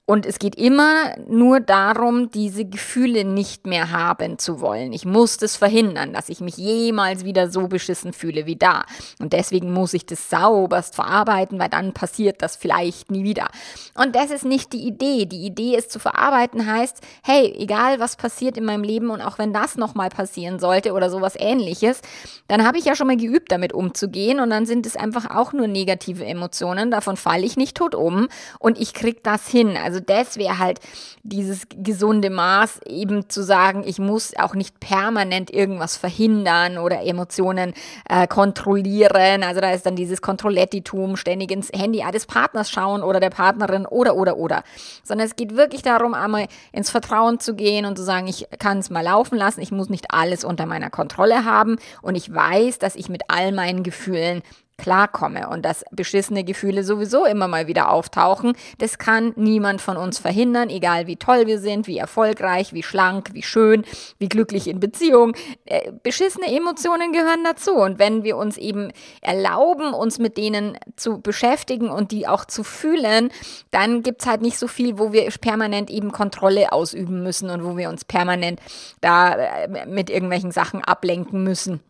Und 0.09 0.25
es 0.25 0.39
geht 0.39 0.55
immer 0.55 1.13
nur 1.27 1.59
darum, 1.59 2.31
diese 2.31 2.65
Gefühle 2.65 3.25
nicht 3.25 3.67
mehr 3.67 3.91
haben 3.91 4.39
zu 4.39 4.59
wollen. 4.59 4.91
Ich 4.91 5.05
muss 5.05 5.37
das 5.37 5.55
verhindern, 5.55 6.13
dass 6.13 6.29
ich 6.29 6.41
mich 6.41 6.57
jemals 6.57 7.25
wieder 7.25 7.51
so 7.51 7.67
beschissen 7.67 8.11
fühle 8.11 8.47
wie 8.47 8.55
da. 8.55 8.85
Und 9.19 9.33
deswegen 9.33 9.71
muss 9.71 9.93
ich 9.93 10.07
das 10.07 10.31
sauberst 10.31 10.95
verarbeiten, 10.95 11.59
weil 11.59 11.69
dann 11.69 11.93
passiert 11.93 12.41
das 12.41 12.55
vielleicht 12.55 13.11
nie 13.11 13.23
wieder. 13.23 13.49
Und 13.93 14.15
das 14.15 14.31
ist 14.31 14.45
nicht 14.45 14.73
die 14.73 14.87
Idee. 14.87 15.27
Die 15.27 15.45
Idee 15.45 15.75
ist 15.75 15.91
zu 15.91 15.99
verarbeiten 15.99 16.65
heißt, 16.65 17.01
hey, 17.21 17.53
egal 17.59 17.99
was 17.99 18.15
passiert 18.15 18.57
in 18.57 18.65
meinem 18.65 18.83
Leben 18.83 19.11
und 19.11 19.21
auch 19.21 19.37
wenn 19.37 19.53
das 19.53 19.77
nochmal 19.77 20.09
passieren 20.09 20.57
sollte 20.57 20.93
oder 20.93 21.11
sowas 21.11 21.35
ähnliches, 21.37 22.01
dann 22.47 22.65
habe 22.65 22.79
ich 22.79 22.85
ja 22.85 22.95
schon 22.95 23.05
mal 23.05 23.15
geübt, 23.15 23.51
damit 23.51 23.73
umzugehen 23.73 24.39
und 24.39 24.49
dann 24.49 24.65
sind 24.65 24.87
es 24.87 24.95
einfach 24.95 25.29
auch 25.29 25.53
nur 25.53 25.67
negative 25.67 26.25
Emotionen. 26.25 26.89
Davon 26.89 27.15
falle 27.15 27.45
ich 27.45 27.57
nicht 27.57 27.77
tot 27.77 27.93
um 27.93 28.27
und 28.57 28.81
ich 28.81 28.95
krieg 28.95 29.23
das 29.23 29.47
hin. 29.47 29.77
Also 29.77 29.98
also 29.99 30.05
das 30.05 30.37
wäre 30.37 30.59
halt 30.59 30.79
dieses 31.23 31.63
gesunde 31.69 32.29
Maß, 32.29 32.81
eben 32.85 33.29
zu 33.29 33.43
sagen, 33.43 33.83
ich 33.85 33.99
muss 33.99 34.33
auch 34.37 34.55
nicht 34.55 34.79
permanent 34.79 35.51
irgendwas 35.51 35.97
verhindern 35.97 36.77
oder 36.77 37.01
Emotionen 37.03 37.73
äh, 38.07 38.27
kontrollieren. 38.27 39.43
Also 39.43 39.61
da 39.61 39.71
ist 39.71 39.85
dann 39.85 39.95
dieses 39.95 40.21
Kontrollettitum, 40.21 41.17
ständig 41.17 41.51
ins 41.51 41.69
Handy 41.73 42.03
des 42.13 42.25
Partners 42.25 42.71
schauen 42.71 43.03
oder 43.03 43.19
der 43.19 43.29
Partnerin 43.29 43.85
oder 43.85 44.15
oder 44.15 44.37
oder. 44.37 44.63
Sondern 45.03 45.27
es 45.27 45.35
geht 45.35 45.55
wirklich 45.55 45.81
darum, 45.81 46.13
einmal 46.13 46.47
ins 46.71 46.89
Vertrauen 46.89 47.39
zu 47.39 47.55
gehen 47.55 47.85
und 47.85 47.97
zu 47.97 48.03
sagen, 48.03 48.27
ich 48.27 48.47
kann 48.59 48.79
es 48.79 48.89
mal 48.89 49.03
laufen 49.03 49.37
lassen, 49.37 49.61
ich 49.61 49.71
muss 49.71 49.89
nicht 49.89 50.11
alles 50.11 50.43
unter 50.43 50.65
meiner 50.65 50.89
Kontrolle 50.89 51.45
haben 51.45 51.77
und 52.01 52.15
ich 52.15 52.33
weiß, 52.33 52.79
dass 52.79 52.95
ich 52.95 53.09
mit 53.09 53.23
all 53.27 53.51
meinen 53.51 53.83
Gefühlen 53.83 54.43
klarkomme 54.79 55.49
und 55.49 55.63
dass 55.63 55.85
beschissene 55.91 56.43
Gefühle 56.43 56.83
sowieso 56.83 57.25
immer 57.25 57.47
mal 57.47 57.67
wieder 57.67 57.91
auftauchen. 57.91 58.53
Das 58.79 58.97
kann 58.97 59.33
niemand 59.35 59.81
von 59.81 59.97
uns 59.97 60.17
verhindern, 60.17 60.69
egal 60.69 61.05
wie 61.05 61.17
toll 61.17 61.45
wir 61.45 61.59
sind, 61.59 61.85
wie 61.85 61.97
erfolgreich, 61.97 62.73
wie 62.73 62.81
schlank, 62.81 63.29
wie 63.33 63.43
schön, 63.43 63.83
wie 64.17 64.29
glücklich 64.29 64.67
in 64.67 64.79
Beziehung. 64.79 65.35
Äh, 65.65 65.91
beschissene 66.03 66.47
Emotionen 66.47 67.11
gehören 67.11 67.43
dazu. 67.43 67.73
Und 67.73 67.99
wenn 67.99 68.23
wir 68.23 68.37
uns 68.37 68.57
eben 68.57 68.91
erlauben, 69.21 69.93
uns 69.93 70.17
mit 70.17 70.37
denen 70.37 70.77
zu 70.95 71.21
beschäftigen 71.21 71.89
und 71.89 72.11
die 72.11 72.27
auch 72.27 72.45
zu 72.45 72.63
fühlen, 72.63 73.29
dann 73.71 74.01
gibt 74.01 74.21
es 74.21 74.27
halt 74.27 74.41
nicht 74.41 74.57
so 74.57 74.67
viel, 74.67 74.97
wo 74.97 75.11
wir 75.11 75.29
permanent 75.41 75.89
eben 75.89 76.11
Kontrolle 76.11 76.71
ausüben 76.71 77.21
müssen 77.21 77.49
und 77.49 77.63
wo 77.63 77.77
wir 77.77 77.89
uns 77.89 78.05
permanent 78.05 78.59
da 79.01 79.35
äh, 79.35 79.85
mit 79.85 80.09
irgendwelchen 80.09 80.51
Sachen 80.51 80.83
ablenken 80.83 81.43
müssen 81.43 81.81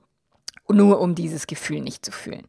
nur 0.71 0.99
um 0.99 1.15
dieses 1.15 1.47
Gefühl 1.47 1.81
nicht 1.81 2.05
zu 2.05 2.11
fühlen. 2.11 2.45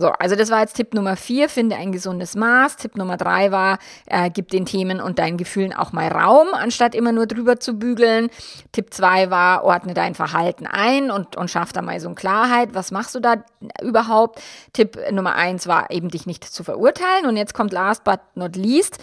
So, 0.00 0.08
also 0.08 0.34
das 0.34 0.50
war 0.50 0.60
jetzt 0.60 0.76
Tipp 0.76 0.94
Nummer 0.94 1.14
vier, 1.14 1.50
finde 1.50 1.76
ein 1.76 1.92
gesundes 1.92 2.34
Maß. 2.34 2.76
Tipp 2.76 2.96
Nummer 2.96 3.18
drei 3.18 3.52
war, 3.52 3.78
äh, 4.06 4.30
gib 4.30 4.48
den 4.48 4.64
Themen 4.64 4.98
und 4.98 5.18
deinen 5.18 5.36
Gefühlen 5.36 5.74
auch 5.74 5.92
mal 5.92 6.08
Raum, 6.08 6.48
anstatt 6.54 6.94
immer 6.94 7.12
nur 7.12 7.26
drüber 7.26 7.60
zu 7.60 7.78
bügeln. 7.78 8.30
Tipp 8.72 8.94
zwei 8.94 9.30
war, 9.30 9.62
ordne 9.62 9.92
dein 9.92 10.14
Verhalten 10.14 10.66
ein 10.66 11.10
und, 11.10 11.36
und 11.36 11.50
schaff 11.50 11.74
da 11.74 11.82
mal 11.82 12.00
so 12.00 12.08
eine 12.08 12.14
Klarheit. 12.14 12.70
Was 12.72 12.90
machst 12.92 13.14
du 13.14 13.20
da 13.20 13.44
überhaupt? 13.82 14.40
Tipp 14.72 14.98
Nummer 15.10 15.34
eins 15.34 15.66
war 15.66 15.90
eben, 15.90 16.08
dich 16.08 16.24
nicht 16.24 16.44
zu 16.44 16.64
verurteilen. 16.64 17.26
Und 17.26 17.36
jetzt 17.36 17.52
kommt 17.52 17.72
last 17.72 18.02
but 18.02 18.20
not 18.34 18.56
least, 18.56 18.96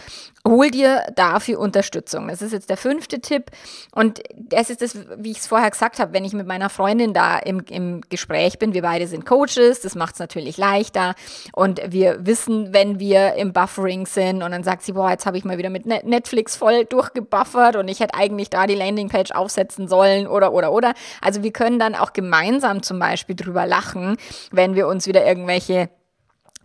hol 0.47 0.71
dir 0.71 1.05
dafür 1.15 1.59
Unterstützung. 1.59 2.27
Das 2.27 2.41
ist 2.41 2.53
jetzt 2.53 2.71
der 2.71 2.77
fünfte 2.77 3.19
Tipp. 3.19 3.51
Und 3.91 4.23
das 4.35 4.71
ist 4.71 4.81
das, 4.81 4.97
wie 5.17 5.29
ich 5.29 5.39
es 5.39 5.47
vorher 5.47 5.69
gesagt 5.69 5.99
habe, 5.99 6.13
wenn 6.13 6.25
ich 6.25 6.33
mit 6.33 6.47
meiner 6.47 6.69
Freundin 6.69 7.13
da 7.13 7.37
im, 7.37 7.59
im 7.69 8.01
Gespräch 8.09 8.57
bin. 8.57 8.73
Wir 8.73 8.81
beide 8.81 9.05
sind 9.05 9.27
Coaches, 9.27 9.81
das 9.81 9.93
macht 9.93 10.15
es 10.15 10.19
natürlich 10.19 10.57
leicht 10.57 10.86
leichter 10.87 11.15
und 11.53 11.81
wir 11.87 12.25
wissen, 12.25 12.73
wenn 12.73 12.99
wir 12.99 13.33
im 13.35 13.53
Buffering 13.53 14.05
sind. 14.05 14.43
Und 14.43 14.51
dann 14.51 14.63
sagt 14.63 14.83
sie, 14.83 14.93
boah, 14.93 15.11
jetzt 15.11 15.25
habe 15.25 15.37
ich 15.37 15.45
mal 15.45 15.57
wieder 15.57 15.69
mit 15.69 15.85
Netflix 15.85 16.55
voll 16.55 16.85
durchgebuffert. 16.85 17.75
Und 17.75 17.87
ich 17.87 17.99
hätte 17.99 18.15
eigentlich 18.15 18.49
da 18.49 18.67
die 18.67 18.75
Landingpage 18.75 19.31
aufsetzen 19.31 19.87
sollen 19.87 20.27
oder 20.27 20.53
oder 20.53 20.71
oder. 20.71 20.93
Also 21.21 21.43
wir 21.43 21.51
können 21.51 21.79
dann 21.79 21.95
auch 21.95 22.13
gemeinsam 22.13 22.83
zum 22.83 22.99
Beispiel 22.99 23.35
drüber 23.35 23.65
lachen, 23.65 24.17
wenn 24.51 24.75
wir 24.75 24.87
uns 24.87 25.07
wieder 25.07 25.25
irgendwelche 25.25 25.89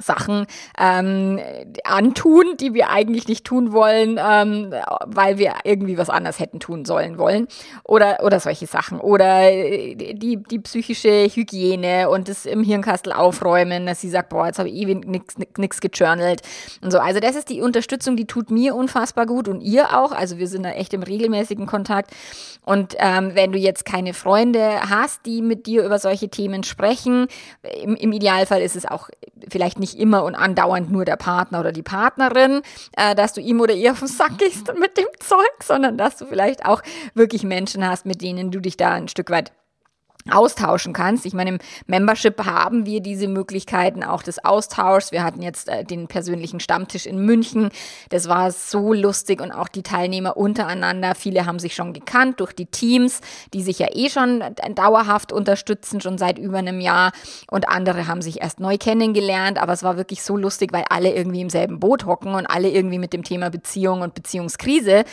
Sachen 0.02 0.46
ähm, 0.78 1.40
antun, 1.84 2.56
die 2.60 2.74
wir 2.74 2.90
eigentlich 2.90 3.28
nicht 3.28 3.44
tun 3.44 3.72
wollen, 3.72 4.18
ähm, 4.22 4.74
weil 5.06 5.38
wir 5.38 5.54
irgendwie 5.64 5.98
was 5.98 6.10
anders 6.10 6.38
hätten 6.38 6.60
tun 6.60 6.84
sollen 6.84 7.18
wollen 7.18 7.48
oder 7.84 8.18
oder 8.24 8.40
solche 8.40 8.66
Sachen 8.66 9.00
oder 9.00 9.50
äh, 9.50 9.94
die 10.14 10.36
die 10.42 10.58
psychische 10.58 11.26
Hygiene 11.26 12.10
und 12.10 12.28
das 12.28 12.46
im 12.46 12.62
Hirnkastel 12.62 13.12
aufräumen, 13.12 13.86
dass 13.86 14.00
sie 14.00 14.10
sagt, 14.10 14.28
boah, 14.30 14.46
jetzt 14.46 14.58
habe 14.58 14.68
ich 14.68 14.74
ewig 14.74 15.06
nichts 15.06 15.36
nix 15.56 15.80
gejournalt 15.80 16.42
und 16.82 16.90
so. 16.90 16.98
Also 16.98 17.20
das 17.20 17.36
ist 17.36 17.48
die 17.48 17.60
Unterstützung, 17.60 18.16
die 18.16 18.26
tut 18.26 18.50
mir 18.50 18.74
unfassbar 18.74 19.26
gut 19.26 19.48
und 19.48 19.60
ihr 19.60 19.96
auch. 19.96 20.12
Also 20.12 20.38
wir 20.38 20.48
sind 20.48 20.64
da 20.64 20.70
echt 20.70 20.92
im 20.94 21.02
regelmäßigen 21.02 21.66
Kontakt 21.66 22.10
und 22.64 22.94
ähm, 22.98 23.32
wenn 23.34 23.52
du 23.52 23.58
jetzt 23.58 23.84
keine 23.84 24.14
Freunde 24.14 24.88
hast, 24.88 25.26
die 25.26 25.42
mit 25.42 25.66
dir 25.66 25.84
über 25.84 25.98
solche 25.98 26.28
Themen 26.28 26.62
sprechen, 26.62 27.26
im, 27.82 27.96
im 27.96 28.12
Idealfall 28.12 28.62
ist 28.62 28.76
es 28.76 28.86
auch 28.86 29.08
vielleicht 29.50 29.78
nicht 29.78 29.91
immer 29.94 30.24
und 30.24 30.34
andauernd 30.34 30.90
nur 30.90 31.04
der 31.04 31.16
Partner 31.16 31.60
oder 31.60 31.72
die 31.72 31.82
Partnerin, 31.82 32.62
äh, 32.96 33.14
dass 33.14 33.32
du 33.32 33.40
ihm 33.40 33.60
oder 33.60 33.74
ihr 33.74 33.92
auf 33.92 33.98
den 33.98 34.08
Sack 34.08 34.38
gehst 34.38 34.72
mit 34.78 34.96
dem 34.96 35.06
Zeug, 35.18 35.62
sondern 35.62 35.98
dass 35.98 36.16
du 36.16 36.26
vielleicht 36.26 36.64
auch 36.64 36.82
wirklich 37.14 37.44
Menschen 37.44 37.86
hast, 37.86 38.06
mit 38.06 38.22
denen 38.22 38.50
du 38.50 38.60
dich 38.60 38.76
da 38.76 38.92
ein 38.92 39.08
Stück 39.08 39.30
weit 39.30 39.52
austauschen 40.30 40.92
kannst. 40.92 41.26
Ich 41.26 41.34
meine, 41.34 41.50
im 41.50 41.58
Membership 41.86 42.44
haben 42.44 42.86
wir 42.86 43.00
diese 43.00 43.28
Möglichkeiten 43.28 44.04
auch 44.04 44.22
des 44.22 44.44
Austauschs. 44.44 45.12
Wir 45.12 45.24
hatten 45.24 45.42
jetzt 45.42 45.68
äh, 45.68 45.84
den 45.84 46.06
persönlichen 46.06 46.60
Stammtisch 46.60 47.06
in 47.06 47.24
München. 47.24 47.70
Das 48.10 48.28
war 48.28 48.50
so 48.52 48.92
lustig 48.92 49.40
und 49.40 49.52
auch 49.52 49.68
die 49.68 49.82
Teilnehmer 49.82 50.36
untereinander. 50.36 51.14
Viele 51.14 51.46
haben 51.46 51.58
sich 51.58 51.74
schon 51.74 51.92
gekannt 51.92 52.40
durch 52.40 52.52
die 52.52 52.66
Teams, 52.66 53.20
die 53.52 53.62
sich 53.62 53.78
ja 53.78 53.88
eh 53.92 54.08
schon 54.08 54.42
dauerhaft 54.74 55.32
unterstützen, 55.32 56.00
schon 56.00 56.18
seit 56.18 56.38
über 56.38 56.58
einem 56.58 56.80
Jahr. 56.80 57.12
Und 57.50 57.68
andere 57.68 58.06
haben 58.06 58.22
sich 58.22 58.40
erst 58.40 58.60
neu 58.60 58.78
kennengelernt. 58.78 59.60
Aber 59.60 59.72
es 59.72 59.82
war 59.82 59.96
wirklich 59.96 60.22
so 60.22 60.36
lustig, 60.36 60.72
weil 60.72 60.84
alle 60.88 61.12
irgendwie 61.12 61.40
im 61.40 61.50
selben 61.50 61.80
Boot 61.80 62.06
hocken 62.06 62.34
und 62.34 62.46
alle 62.46 62.70
irgendwie 62.70 62.98
mit 62.98 63.12
dem 63.12 63.24
Thema 63.24 63.50
Beziehung 63.50 64.02
und 64.02 64.14
Beziehungskrise 64.14 65.04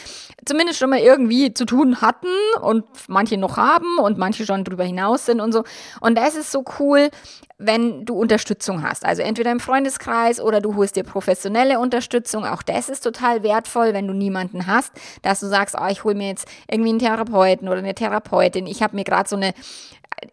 zumindest 0.45 0.79
schon 0.79 0.89
mal 0.89 0.99
irgendwie 0.99 1.53
zu 1.53 1.65
tun 1.65 2.01
hatten 2.01 2.27
und 2.61 2.85
manche 3.07 3.37
noch 3.37 3.57
haben 3.57 3.99
und 3.99 4.17
manche 4.17 4.45
schon 4.45 4.63
drüber 4.63 4.83
hinaus 4.83 4.98
hinaus 4.99 5.25
sind 5.25 5.41
und 5.41 5.51
so. 5.51 5.63
Und 6.01 6.17
das 6.17 6.35
ist 6.35 6.51
so 6.51 6.63
cool, 6.79 7.09
wenn 7.57 8.05
du 8.05 8.15
Unterstützung 8.15 8.83
hast. 8.83 9.05
Also 9.05 9.21
entweder 9.21 9.51
im 9.51 9.59
Freundeskreis 9.59 10.39
oder 10.39 10.61
du 10.61 10.75
holst 10.75 10.95
dir 10.95 11.03
professionelle 11.03 11.79
Unterstützung. 11.79 12.45
Auch 12.45 12.63
das 12.63 12.89
ist 12.89 13.01
total 13.01 13.43
wertvoll, 13.43 13.93
wenn 13.93 14.07
du 14.07 14.13
niemanden 14.13 14.67
hast, 14.67 14.91
dass 15.21 15.39
du 15.39 15.47
sagst, 15.47 15.75
oh, 15.79 15.87
ich 15.89 16.03
hole 16.03 16.15
mir 16.15 16.29
jetzt 16.29 16.47
irgendwie 16.69 16.89
einen 16.89 16.99
Therapeuten 16.99 17.67
oder 17.67 17.79
eine 17.79 17.95
Therapeutin. 17.95 18.67
Ich 18.67 18.81
habe 18.81 18.95
mir 18.95 19.03
gerade 19.03 19.27
so 19.27 19.35
eine 19.35 19.53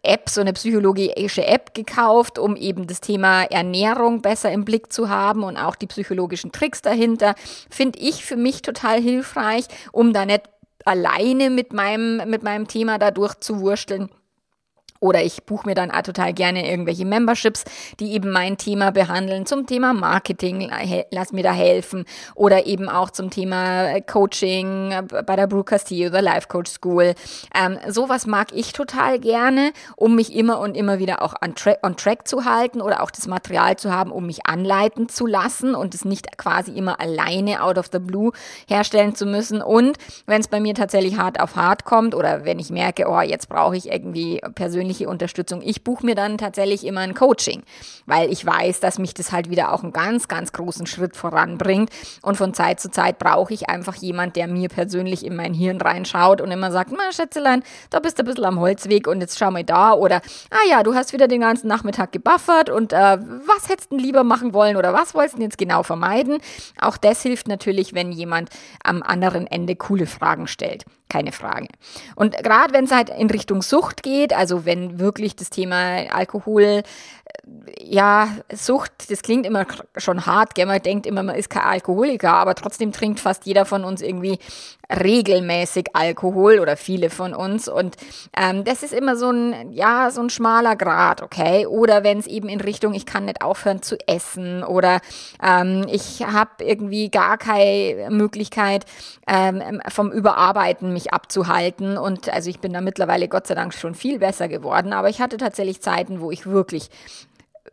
App, 0.02 0.28
so 0.28 0.40
eine 0.40 0.52
psychologische 0.52 1.46
App 1.46 1.74
gekauft, 1.74 2.38
um 2.38 2.56
eben 2.56 2.88
das 2.88 3.00
Thema 3.00 3.44
Ernährung 3.44 4.20
besser 4.20 4.50
im 4.50 4.64
Blick 4.64 4.92
zu 4.92 5.08
haben 5.08 5.44
und 5.44 5.56
auch 5.56 5.76
die 5.76 5.86
psychologischen 5.86 6.50
Tricks 6.50 6.82
dahinter. 6.82 7.34
Finde 7.70 7.98
ich 8.00 8.24
für 8.24 8.36
mich 8.36 8.62
total 8.62 9.00
hilfreich, 9.00 9.66
um 9.92 10.12
da 10.12 10.26
nicht 10.26 10.42
alleine 10.84 11.50
mit 11.50 11.72
meinem, 11.72 12.28
mit 12.28 12.42
meinem 12.42 12.66
Thema 12.68 12.98
da 12.98 13.10
durchzuwursteln 13.10 14.10
oder 15.00 15.22
ich 15.22 15.44
buche 15.44 15.68
mir 15.68 15.74
dann 15.74 15.90
auch 15.90 16.02
total 16.02 16.32
gerne 16.32 16.68
irgendwelche 16.68 17.04
Memberships, 17.04 17.64
die 18.00 18.12
eben 18.12 18.30
mein 18.30 18.56
Thema 18.56 18.90
behandeln, 18.92 19.46
zum 19.46 19.66
Thema 19.66 19.92
Marketing, 19.92 20.70
lass 21.10 21.32
mir 21.32 21.42
da 21.42 21.52
helfen. 21.52 22.04
Oder 22.34 22.66
eben 22.66 22.88
auch 22.88 23.10
zum 23.10 23.30
Thema 23.30 24.00
Coaching 24.02 24.94
bei 25.26 25.36
der 25.36 25.46
Brew 25.46 25.62
Castillo 25.62 26.08
oder 26.08 26.22
Life 26.22 26.48
Coach 26.48 26.70
School. 26.70 27.14
Ähm, 27.54 27.78
sowas 27.88 28.26
mag 28.26 28.48
ich 28.52 28.72
total 28.72 29.18
gerne, 29.18 29.72
um 29.96 30.14
mich 30.14 30.34
immer 30.34 30.60
und 30.60 30.76
immer 30.76 30.98
wieder 30.98 31.22
auch 31.22 31.34
on 31.42 31.54
track, 31.54 31.78
on 31.82 31.96
track 31.96 32.28
zu 32.28 32.44
halten 32.44 32.80
oder 32.80 33.02
auch 33.02 33.10
das 33.10 33.26
Material 33.26 33.76
zu 33.76 33.92
haben, 33.92 34.10
um 34.10 34.26
mich 34.26 34.46
anleiten 34.46 35.08
zu 35.08 35.26
lassen 35.26 35.74
und 35.74 35.94
es 35.94 36.04
nicht 36.04 36.38
quasi 36.38 36.72
immer 36.72 37.00
alleine 37.00 37.62
out 37.62 37.78
of 37.78 37.86
the 37.92 37.98
blue 37.98 38.32
herstellen 38.66 39.14
zu 39.14 39.26
müssen. 39.26 39.62
Und 39.62 39.98
wenn 40.26 40.40
es 40.40 40.48
bei 40.48 40.60
mir 40.60 40.74
tatsächlich 40.74 41.16
hart 41.16 41.40
auf 41.40 41.56
hart 41.56 41.84
kommt 41.84 42.14
oder 42.14 42.44
wenn 42.44 42.58
ich 42.58 42.70
merke, 42.70 43.08
oh, 43.08 43.20
jetzt 43.20 43.48
brauche 43.48 43.76
ich 43.76 43.90
irgendwie 43.90 44.40
persönlich 44.54 44.85
persönliche 44.86 45.08
Unterstützung. 45.08 45.62
Ich 45.62 45.82
buche 45.82 46.06
mir 46.06 46.14
dann 46.14 46.38
tatsächlich 46.38 46.84
immer 46.86 47.00
ein 47.00 47.14
Coaching, 47.14 47.62
weil 48.06 48.30
ich 48.30 48.46
weiß, 48.46 48.80
dass 48.80 48.98
mich 48.98 49.14
das 49.14 49.32
halt 49.32 49.50
wieder 49.50 49.72
auch 49.72 49.82
einen 49.82 49.92
ganz, 49.92 50.28
ganz 50.28 50.52
großen 50.52 50.86
Schritt 50.86 51.16
voranbringt. 51.16 51.90
Und 52.22 52.36
von 52.36 52.54
Zeit 52.54 52.78
zu 52.80 52.90
Zeit 52.90 53.18
brauche 53.18 53.52
ich 53.52 53.68
einfach 53.68 53.96
jemand, 53.96 54.36
der 54.36 54.46
mir 54.46 54.68
persönlich 54.68 55.24
in 55.24 55.34
mein 55.34 55.54
Hirn 55.54 55.80
reinschaut 55.80 56.40
und 56.40 56.50
immer 56.50 56.70
sagt, 56.70 56.90
na 56.92 57.12
Schätzelein, 57.12 57.62
da 57.90 57.98
bist 57.98 58.18
du 58.18 58.22
ein 58.22 58.26
bisschen 58.26 58.44
am 58.44 58.60
Holzweg 58.60 59.08
und 59.08 59.20
jetzt 59.20 59.38
schau 59.38 59.50
mal 59.50 59.64
da. 59.64 59.92
Oder, 59.92 60.20
ah 60.50 60.68
ja, 60.70 60.82
du 60.82 60.94
hast 60.94 61.12
wieder 61.12 61.26
den 61.26 61.40
ganzen 61.40 61.68
Nachmittag 61.68 62.12
gebuffert 62.12 62.70
und 62.70 62.92
äh, 62.92 62.96
was 62.96 63.68
hättest 63.68 63.90
du 63.90 63.96
lieber 63.96 64.22
machen 64.24 64.54
wollen 64.54 64.76
oder 64.76 64.92
was 64.92 65.14
wolltest 65.14 65.38
du 65.38 65.42
jetzt 65.42 65.58
genau 65.58 65.82
vermeiden? 65.82 66.38
Auch 66.80 66.96
das 66.96 67.22
hilft 67.22 67.48
natürlich, 67.48 67.94
wenn 67.94 68.12
jemand 68.12 68.50
am 68.84 69.02
anderen 69.02 69.46
Ende 69.46 69.74
coole 69.74 70.06
Fragen 70.06 70.46
stellt 70.46 70.84
keine 71.08 71.32
Frage. 71.32 71.68
Und 72.16 72.36
gerade 72.42 72.72
wenn 72.72 72.84
es 72.84 72.90
halt 72.90 73.10
in 73.10 73.30
Richtung 73.30 73.62
Sucht 73.62 74.02
geht, 74.02 74.32
also 74.32 74.64
wenn 74.64 74.98
wirklich 74.98 75.36
das 75.36 75.50
Thema 75.50 76.12
Alkohol, 76.12 76.82
ja, 77.80 78.28
Sucht, 78.52 79.10
das 79.10 79.22
klingt 79.22 79.46
immer 79.46 79.66
schon 79.96 80.26
hart, 80.26 80.54
gell? 80.54 80.66
man 80.66 80.82
denkt 80.82 81.06
immer, 81.06 81.22
man 81.22 81.36
ist 81.36 81.50
kein 81.50 81.62
Alkoholiker, 81.62 82.32
aber 82.32 82.54
trotzdem 82.54 82.92
trinkt 82.92 83.20
fast 83.20 83.46
jeder 83.46 83.64
von 83.64 83.84
uns 83.84 84.02
irgendwie 84.02 84.38
regelmäßig 84.88 85.88
Alkohol 85.94 86.60
oder 86.60 86.76
viele 86.76 87.10
von 87.10 87.34
uns. 87.34 87.68
Und 87.68 87.96
ähm, 88.36 88.64
das 88.64 88.82
ist 88.82 88.92
immer 88.92 89.16
so 89.16 89.30
ein, 89.30 89.72
ja, 89.72 90.10
so 90.10 90.20
ein 90.20 90.30
schmaler 90.30 90.76
Grad, 90.76 91.22
okay? 91.22 91.66
Oder 91.66 92.04
wenn 92.04 92.18
es 92.18 92.26
eben 92.26 92.48
in 92.48 92.60
Richtung, 92.60 92.94
ich 92.94 93.06
kann 93.06 93.24
nicht 93.24 93.42
aufhören 93.42 93.82
zu 93.82 93.96
essen 94.08 94.62
oder 94.62 95.00
ähm, 95.42 95.86
ich 95.90 96.24
habe 96.24 96.64
irgendwie 96.64 97.10
gar 97.10 97.38
keine 97.38 98.10
Möglichkeit 98.10 98.84
ähm, 99.26 99.80
vom 99.88 100.12
Überarbeiten 100.12 100.92
mich 100.92 101.12
abzuhalten. 101.12 101.98
Und 101.98 102.28
also 102.28 102.50
ich 102.50 102.60
bin 102.60 102.72
da 102.72 102.80
mittlerweile 102.80 103.28
Gott 103.28 103.46
sei 103.46 103.54
Dank 103.54 103.74
schon 103.74 103.94
viel 103.94 104.18
besser 104.18 104.48
geworden. 104.48 104.92
Aber 104.92 105.08
ich 105.08 105.20
hatte 105.20 105.36
tatsächlich 105.36 105.82
Zeiten, 105.82 106.20
wo 106.20 106.30
ich 106.30 106.46
wirklich 106.46 106.90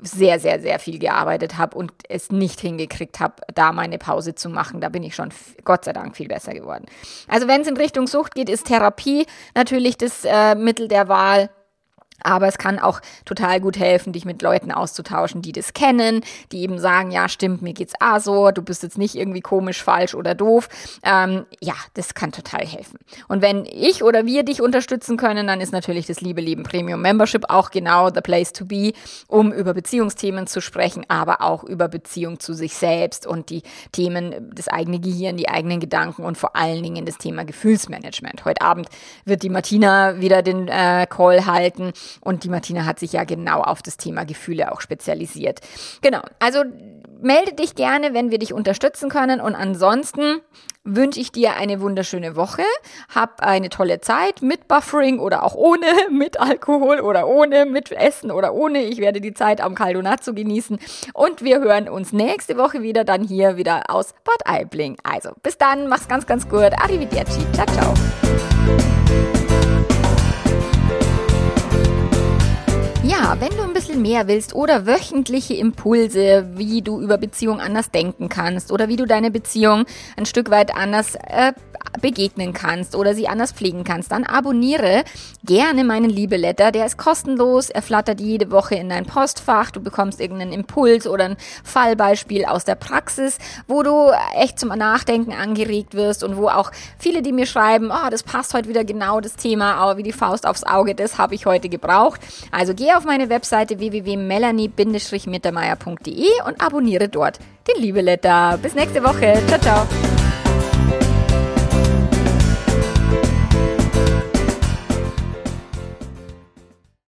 sehr, 0.04 0.40
sehr, 0.40 0.60
sehr 0.60 0.80
viel 0.80 1.00
gearbeitet 1.00 1.58
habe 1.58 1.78
und 1.78 1.92
es 2.10 2.32
nicht 2.32 2.60
hingekriegt 2.60 3.20
habe, 3.20 3.36
da 3.54 3.72
meine 3.72 3.98
Pause 3.98 4.36
zu 4.36 4.50
machen. 4.50 4.82
Da 4.82 4.90
bin 4.90 5.04
ich 5.04 5.16
schon 5.16 5.30
Gott 5.64 5.86
sei 5.86 5.94
Dank 5.94 6.16
viel 6.16 6.28
besser 6.28 6.54
geworden. 6.54 6.86
Also 7.28 7.48
wenn 7.48 7.62
es 7.62 7.68
in 7.68 7.78
Richtung 7.78 8.08
Sucht 8.08 8.36
geht, 8.36 8.50
ist 8.50 8.68
Therapie 8.68 9.26
natürlich 9.56 9.98
das 9.98 10.26
äh, 10.26 10.56
Mittel 10.56 10.88
der 10.88 11.08
Wahl. 11.08 11.50
Aber 12.24 12.48
es 12.48 12.58
kann 12.58 12.80
auch 12.80 13.02
total 13.26 13.60
gut 13.60 13.78
helfen, 13.78 14.14
dich 14.14 14.26
mit 14.26 14.42
Leuten 14.42 14.72
auszutauschen, 14.72 15.42
die 15.42 15.52
das 15.52 15.74
kennen, 15.74 16.22
die 16.52 16.62
eben 16.62 16.80
sagen, 16.80 17.12
ja, 17.12 17.30
stimmt, 17.30 17.62
mir 17.62 17.74
geht's 17.74 17.94
auch 18.00 18.20
so, 18.20 18.52
du 18.52 18.62
bist 18.62 18.84
jetzt 18.84 18.98
nicht 18.98 19.16
irgendwie 19.16 19.42
komisch, 19.42 19.84
falsch 19.84 20.16
oder 20.16 20.36
doof. 20.36 20.70
Ähm, 21.04 21.46
ja, 21.60 21.74
das 21.94 22.14
kann 22.14 22.32
total 22.32 22.66
helfen. 22.66 23.00
Und 23.28 23.42
wenn 23.42 23.66
ich 23.66 24.04
oder 24.04 24.26
wir 24.26 24.44
dich 24.44 24.62
unterstützen 24.62 25.18
können, 25.18 25.48
dann 25.48 25.62
ist 25.62 25.74
natürlich 25.74 26.08
das 26.08 26.22
Liebe 26.22 26.42
Leben 26.42 26.64
Premium 26.64 27.02
Membership 27.02 27.46
auch 27.50 27.72
genau 27.72 28.10
the 28.10 28.22
place 28.22 28.54
to 28.54 28.66
be, 28.66 28.94
um 29.28 29.52
über 29.52 29.74
Beziehungsthemen 29.74 30.48
zu 30.48 30.62
sprechen, 30.62 31.06
aber 31.08 31.42
auch 31.42 31.64
über 31.64 31.88
Beziehung 31.88 32.40
zu 32.40 32.54
sich 32.54 32.76
selbst 32.76 33.28
und 33.28 33.50
die 33.50 33.64
Themen, 33.92 34.52
das 34.54 34.68
eigene 34.68 35.00
Gehirn, 35.00 35.38
die 35.38 35.50
eigenen 35.50 35.80
Gedanken 35.80 36.24
und 36.24 36.38
vor 36.38 36.56
allen 36.56 36.84
Dingen 36.84 37.06
das 37.06 37.18
Thema 37.18 37.46
Gefühlsmanagement. 37.46 38.46
Heute 38.46 38.62
Abend 38.62 38.88
wird 39.26 39.44
die 39.44 39.50
Martina 39.50 40.20
wieder 40.20 40.42
den 40.42 40.68
äh, 40.68 41.06
Call 41.10 41.46
halten 41.46 41.94
und 42.22 42.44
die 42.44 42.50
Martina 42.50 42.86
hat 42.86 43.00
sich 43.00 43.14
ja 43.14 43.24
genau 43.24 43.62
auf 43.62 43.82
das 43.82 43.98
Thema 43.98 44.26
Gefühle 44.26 44.72
auch 44.72 44.82
spezialisiert. 44.82 45.62
Genau, 46.02 46.22
also 46.40 46.64
melde 47.24 47.54
dich 47.54 47.76
gerne, 47.76 48.14
wenn 48.14 48.30
wir 48.30 48.38
dich 48.38 48.54
unterstützen 48.54 49.10
können. 49.10 49.40
Und 49.42 49.56
ansonsten 49.56 50.42
wünsche 50.84 51.20
ich 51.20 51.32
dir 51.32 51.56
eine 51.56 51.80
wunderschöne 51.82 52.36
Woche. 52.36 52.64
Hab 53.14 53.42
eine 53.42 53.70
tolle 53.70 54.02
Zeit 54.02 54.42
mit 54.42 54.68
Buffering 54.68 55.20
oder 55.20 55.44
auch 55.44 55.56
ohne, 55.56 55.88
mit 56.12 56.40
Alkohol 56.40 57.00
oder 57.00 57.28
ohne, 57.28 57.66
mit 57.66 57.92
Essen 57.92 58.30
oder 58.32 58.54
ohne. 58.54 58.84
Ich 58.84 59.00
werde 59.00 59.22
die 59.22 59.34
Zeit 59.34 59.62
am 59.62 59.76
Caldonazzo 59.76 60.34
genießen. 60.34 60.80
Und 61.14 61.42
wir 61.42 61.60
hören 61.60 61.90
uns 61.90 62.14
nächste 62.14 62.58
Woche 62.58 62.82
wieder 62.82 63.04
dann 63.04 63.24
hier 63.24 63.58
wieder 63.58 63.84
aus 63.90 64.14
Bad 64.24 64.46
Aibling. 64.46 64.98
Also 65.04 65.32
bis 65.42 65.58
dann, 65.58 65.88
mach's 65.88 66.08
ganz, 66.08 66.28
ganz 66.28 66.48
gut. 66.48 66.74
Arrivederci. 66.78 67.42
Ciao, 67.54 67.66
ciao. 67.68 67.94
Ja, 73.14 73.38
wenn 73.40 73.56
du 73.56 73.62
ein 73.62 73.74
bisschen 73.74 74.02
mehr 74.02 74.28
willst 74.28 74.56
oder 74.56 74.88
wöchentliche 74.88 75.54
Impulse, 75.54 76.48
wie 76.56 76.82
du 76.82 77.00
über 77.00 77.20
Beziehung 77.20 77.60
anders 77.60 77.92
denken 77.92 78.28
kannst 78.28 78.72
oder 78.72 78.88
wie 78.88 78.96
du 78.96 79.06
deine 79.06 79.30
Beziehung 79.30 79.86
ein 80.18 80.26
Stück 80.26 80.50
weit 80.50 80.76
anders 80.76 81.14
äh, 81.14 81.54
begegnen 82.02 82.54
kannst 82.54 82.96
oder 82.96 83.16
sie 83.16 83.28
anders 83.28 83.52
pflegen 83.52 83.84
kannst, 83.84 84.12
dann 84.12 84.24
abonniere 84.24 85.04
gerne 85.46 85.84
meinen 85.84 86.10
Liebeletter. 86.10 86.72
Der 86.72 86.86
ist 86.86 86.98
kostenlos. 86.98 87.70
Er 87.70 87.82
flattert 87.82 88.22
jede 88.22 88.52
Woche 88.52 88.76
in 88.76 88.90
dein 88.90 89.06
Postfach. 89.06 89.72
Du 89.72 89.82
bekommst 89.82 90.20
irgendeinen 90.20 90.52
Impuls 90.54 91.08
oder 91.08 91.26
ein 91.26 91.38
Fallbeispiel 91.64 92.46
aus 92.46 92.66
der 92.66 92.76
Praxis, 92.76 93.38
wo 93.68 93.84
du 93.84 94.12
echt 94.36 94.60
zum 94.60 94.70
Nachdenken 94.70 95.34
angeregt 95.34 95.94
wirst 95.94 96.24
und 96.24 96.38
wo 96.38 96.48
auch 96.48 96.72
viele, 96.98 97.22
die 97.22 97.32
mir 97.32 97.46
schreiben, 97.46 97.92
oh, 97.92 98.10
das 98.10 98.24
passt 98.24 98.54
heute 98.54 98.70
wieder 98.70 98.84
genau 98.84 99.22
das 99.22 99.36
Thema, 99.36 99.76
aber 99.76 99.98
wie 99.98 100.04
die 100.04 100.14
Faust 100.14 100.48
aufs 100.48 100.64
Auge, 100.64 100.96
das 100.96 101.18
habe 101.18 101.36
ich 101.36 101.46
heute 101.46 101.68
gebraucht. 101.70 102.22
Also 102.52 102.74
geh 102.74 102.94
auf 102.94 103.06
meine 103.06 103.30
Webseite 103.30 103.80
www.melanie-mittermeier.de 103.80 106.28
und 106.48 106.62
abonniere 106.62 107.10
dort 107.10 107.40
den 107.68 107.82
Liebeletter. 107.82 108.58
Bis 108.62 108.76
nächste 108.76 109.04
Woche. 109.04 109.42
Ciao, 109.48 109.60
ciao. 109.60 109.88